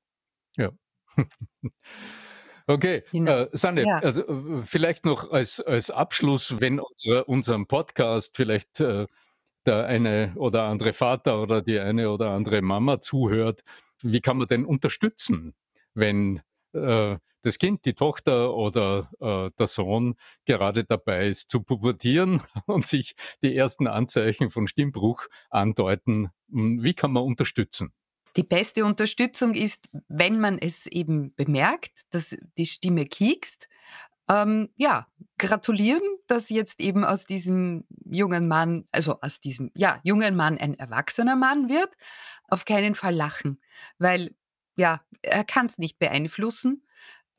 Ja. 0.57 0.71
Okay, 2.67 3.03
Genau. 3.11 3.33
äh, 3.33 3.49
Sanne, 3.53 3.83
Ja. 3.85 3.99
also, 3.99 4.23
äh, 4.29 4.63
vielleicht 4.63 5.05
noch 5.05 5.31
als, 5.33 5.61
als 5.61 5.91
Abschluss, 5.91 6.61
wenn 6.61 6.79
unser, 6.79 7.29
unserem 7.29 7.67
Podcast 7.67 8.37
vielleicht 8.37 8.79
äh, 8.81 9.07
der 9.67 9.87
eine 9.87 10.33
oder 10.37 10.65
andere 10.65 10.93
Vater 10.93 11.43
oder 11.43 11.63
die 11.63 11.81
eine 11.81 12.11
oder 12.11 12.31
andere 12.31 12.63
Mama 12.63 13.01
zuhört, 13.01 13.63
wie 14.03 14.21
kann 14.21 14.39
man 14.39 14.47
denn 14.47 14.65
unterstützen, 14.65 15.55
wenn 15.95 16.43
äh, 16.73 17.19
das 17.43 17.59
Kind, 17.59 17.85
die 17.85 17.95
Tochter 17.95 18.55
oder 18.55 19.11
äh, 19.21 19.51
der 19.59 19.67
Sohn 19.67 20.17
gerade 20.45 20.85
dabei 20.85 21.29
ist 21.29 21.51
zu 21.51 21.63
pubertieren 21.63 22.43
und 22.67 22.87
sich 22.87 23.15
die 23.43 23.57
ersten 23.57 23.87
Anzeichen 23.87 24.51
von 24.51 24.67
Stimmbruch 24.67 25.27
andeuten? 25.49 26.29
Hm, 26.51 26.83
Wie 26.83 26.95
kann 26.95 27.13
man 27.13 27.25
unterstützen? 27.25 27.93
Die 28.37 28.45
beste 28.45 28.85
Unterstützung 28.85 29.55
ist, 29.55 29.89
wenn 30.09 30.39
man 30.39 30.59
es 30.59 30.87
eben 30.87 31.35
bemerkt, 31.35 32.03
dass 32.11 32.37
die 32.57 32.67
Stimme 32.67 33.07
kiekst, 33.07 33.69
ähm, 34.31 34.69
ja, 34.77 35.09
gratulieren, 35.39 36.03
dass 36.29 36.49
jetzt 36.51 36.81
eben 36.81 37.05
aus 37.05 37.25
diesem 37.25 37.85
jungen 38.05 38.47
Mann, 38.47 38.87
also 38.93 39.21
aus 39.21 39.41
diesem, 39.41 39.73
ja, 39.75 39.99
jungen 40.05 40.37
Mann 40.37 40.57
ein 40.59 40.75
erwachsener 40.75 41.35
Mann 41.35 41.69
wird. 41.69 41.91
Auf 42.49 42.65
keinen 42.65 42.95
Fall 42.95 43.15
lachen, 43.15 43.61
weil, 43.99 44.35
ja, 44.77 45.01
er 45.23 45.45
kann 45.45 45.67
es 45.67 45.79
nicht 45.79 45.99
beeinflussen. 45.99 46.87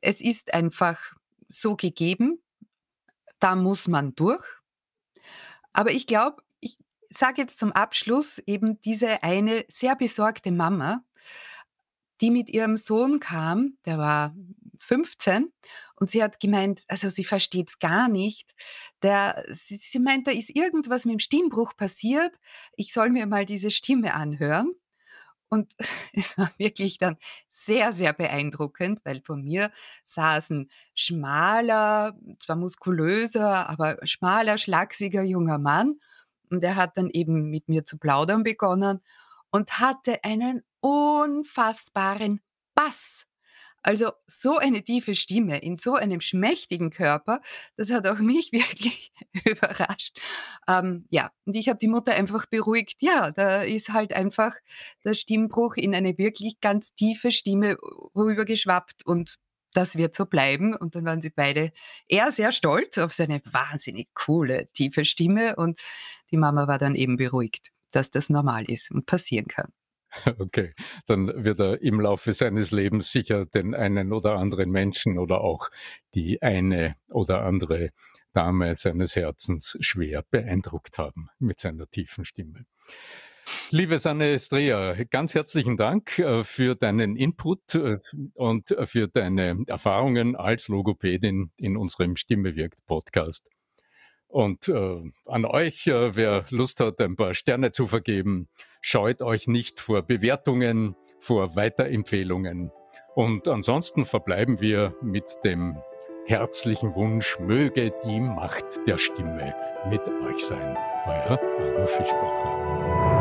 Es 0.00 0.20
ist 0.20 0.54
einfach 0.54 1.14
so 1.48 1.76
gegeben, 1.76 2.42
da 3.38 3.56
muss 3.56 3.88
man 3.88 4.14
durch. 4.14 4.44
Aber 5.72 5.90
ich 5.90 6.06
glaube, 6.06 6.42
ich 6.60 6.78
sage 7.08 7.42
jetzt 7.42 7.58
zum 7.58 7.72
Abschluss 7.72 8.38
eben 8.46 8.80
diese 8.80 9.22
eine 9.22 9.64
sehr 9.68 9.96
besorgte 9.96 10.52
Mama, 10.52 11.04
die 12.20 12.30
mit 12.30 12.48
ihrem 12.48 12.76
Sohn 12.76 13.18
kam, 13.18 13.76
der 13.84 13.98
war 13.98 14.34
15 14.78 15.52
und 15.96 16.10
sie 16.10 16.22
hat 16.22 16.40
gemeint, 16.40 16.82
also 16.88 17.08
sie 17.08 17.24
versteht 17.24 17.68
es 17.68 17.78
gar 17.78 18.08
nicht. 18.08 18.54
Der, 19.02 19.44
sie, 19.48 19.76
sie 19.76 19.98
meint, 19.98 20.26
da 20.26 20.30
ist 20.30 20.50
irgendwas 20.50 21.04
mit 21.04 21.14
dem 21.14 21.18
Stimmbruch 21.18 21.76
passiert. 21.76 22.32
Ich 22.76 22.92
soll 22.92 23.10
mir 23.10 23.26
mal 23.26 23.44
diese 23.44 23.70
Stimme 23.70 24.14
anhören. 24.14 24.72
Und 25.52 25.74
es 26.14 26.38
war 26.38 26.50
wirklich 26.56 26.96
dann 26.96 27.18
sehr, 27.50 27.92
sehr 27.92 28.14
beeindruckend, 28.14 29.00
weil 29.04 29.20
vor 29.22 29.36
mir 29.36 29.70
saß 30.04 30.50
ein 30.50 30.70
schmaler, 30.94 32.16
zwar 32.40 32.56
muskulöser, 32.56 33.68
aber 33.68 33.98
schmaler, 34.04 34.56
schlachsiger 34.56 35.22
junger 35.22 35.58
Mann. 35.58 36.00
Und 36.50 36.64
er 36.64 36.76
hat 36.76 36.96
dann 36.96 37.10
eben 37.10 37.50
mit 37.50 37.68
mir 37.68 37.84
zu 37.84 37.98
plaudern 37.98 38.44
begonnen 38.44 39.00
und 39.50 39.78
hatte 39.78 40.24
einen 40.24 40.62
unfassbaren 40.80 42.40
Bass. 42.74 43.26
Also 43.82 44.12
so 44.26 44.58
eine 44.58 44.82
tiefe 44.82 45.14
Stimme 45.14 45.58
in 45.58 45.76
so 45.76 45.94
einem 45.94 46.20
schmächtigen 46.20 46.90
Körper, 46.90 47.40
das 47.76 47.90
hat 47.90 48.06
auch 48.06 48.18
mich 48.20 48.52
wirklich 48.52 49.12
überrascht. 49.44 50.18
Ähm, 50.68 51.04
ja, 51.10 51.30
und 51.44 51.56
ich 51.56 51.68
habe 51.68 51.78
die 51.78 51.88
Mutter 51.88 52.14
einfach 52.14 52.46
beruhigt. 52.46 53.02
Ja, 53.02 53.30
da 53.30 53.62
ist 53.62 53.90
halt 53.90 54.12
einfach 54.12 54.54
der 55.04 55.14
Stimmbruch 55.14 55.76
in 55.76 55.94
eine 55.94 56.16
wirklich 56.18 56.60
ganz 56.60 56.94
tiefe 56.94 57.32
Stimme 57.32 57.76
rübergeschwappt 58.14 59.04
und 59.06 59.38
das 59.74 59.96
wird 59.96 60.14
so 60.14 60.26
bleiben. 60.26 60.76
Und 60.76 60.94
dann 60.94 61.04
waren 61.04 61.22
sie 61.22 61.30
beide 61.30 61.72
eher 62.08 62.30
sehr 62.30 62.52
stolz 62.52 62.98
auf 62.98 63.12
seine 63.12 63.42
wahnsinnig 63.44 64.08
coole, 64.14 64.68
tiefe 64.72 65.04
Stimme 65.04 65.56
und 65.56 65.80
die 66.30 66.36
Mama 66.36 66.68
war 66.68 66.78
dann 66.78 66.94
eben 66.94 67.16
beruhigt, 67.16 67.70
dass 67.90 68.10
das 68.10 68.30
normal 68.30 68.64
ist 68.70 68.90
und 68.90 69.06
passieren 69.06 69.48
kann. 69.48 69.72
Okay, 70.38 70.74
dann 71.06 71.44
wird 71.44 71.60
er 71.60 71.80
im 71.82 72.00
Laufe 72.00 72.32
seines 72.32 72.70
Lebens 72.70 73.10
sicher 73.12 73.46
den 73.46 73.74
einen 73.74 74.12
oder 74.12 74.36
anderen 74.36 74.70
Menschen 74.70 75.18
oder 75.18 75.40
auch 75.40 75.68
die 76.14 76.42
eine 76.42 76.96
oder 77.08 77.42
andere 77.42 77.90
Dame 78.32 78.74
seines 78.74 79.16
Herzens 79.16 79.76
schwer 79.80 80.24
beeindruckt 80.30 80.98
haben 80.98 81.28
mit 81.38 81.60
seiner 81.60 81.88
tiefen 81.88 82.24
Stimme. 82.24 82.66
Liebe 83.70 83.98
Sanne 83.98 84.38
Strea, 84.38 84.94
ganz 85.10 85.34
herzlichen 85.34 85.76
Dank 85.76 86.18
äh, 86.18 86.44
für 86.44 86.76
deinen 86.76 87.16
Input 87.16 87.74
äh, 87.74 87.98
und 88.34 88.74
für 88.84 89.08
deine 89.08 89.64
Erfahrungen 89.66 90.36
als 90.36 90.68
Logopädin 90.68 91.50
in 91.56 91.76
unserem 91.76 92.16
Stimme 92.16 92.54
wirkt 92.54 92.86
Podcast. 92.86 93.48
Und 94.32 94.68
äh, 94.68 95.12
an 95.26 95.44
euch, 95.44 95.86
äh, 95.86 96.16
wer 96.16 96.46
Lust 96.48 96.80
hat, 96.80 96.98
ein 97.02 97.16
paar 97.16 97.34
Sterne 97.34 97.70
zu 97.70 97.86
vergeben, 97.86 98.48
scheut 98.80 99.20
euch 99.20 99.46
nicht 99.46 99.78
vor 99.78 100.00
Bewertungen, 100.00 100.96
vor 101.20 101.54
Weiterempfehlungen. 101.54 102.70
Und 103.14 103.46
ansonsten 103.46 104.06
verbleiben 104.06 104.58
wir 104.62 104.96
mit 105.02 105.24
dem 105.44 105.76
herzlichen 106.24 106.94
Wunsch, 106.94 107.38
möge 107.40 107.92
die 108.06 108.20
Macht 108.20 108.86
der 108.86 108.96
Stimme 108.96 109.54
mit 109.90 110.08
euch 110.08 110.38
sein. 110.38 110.78
Euer 111.06 111.38
Arno 111.58 111.86
Fischbacher. 111.86 113.11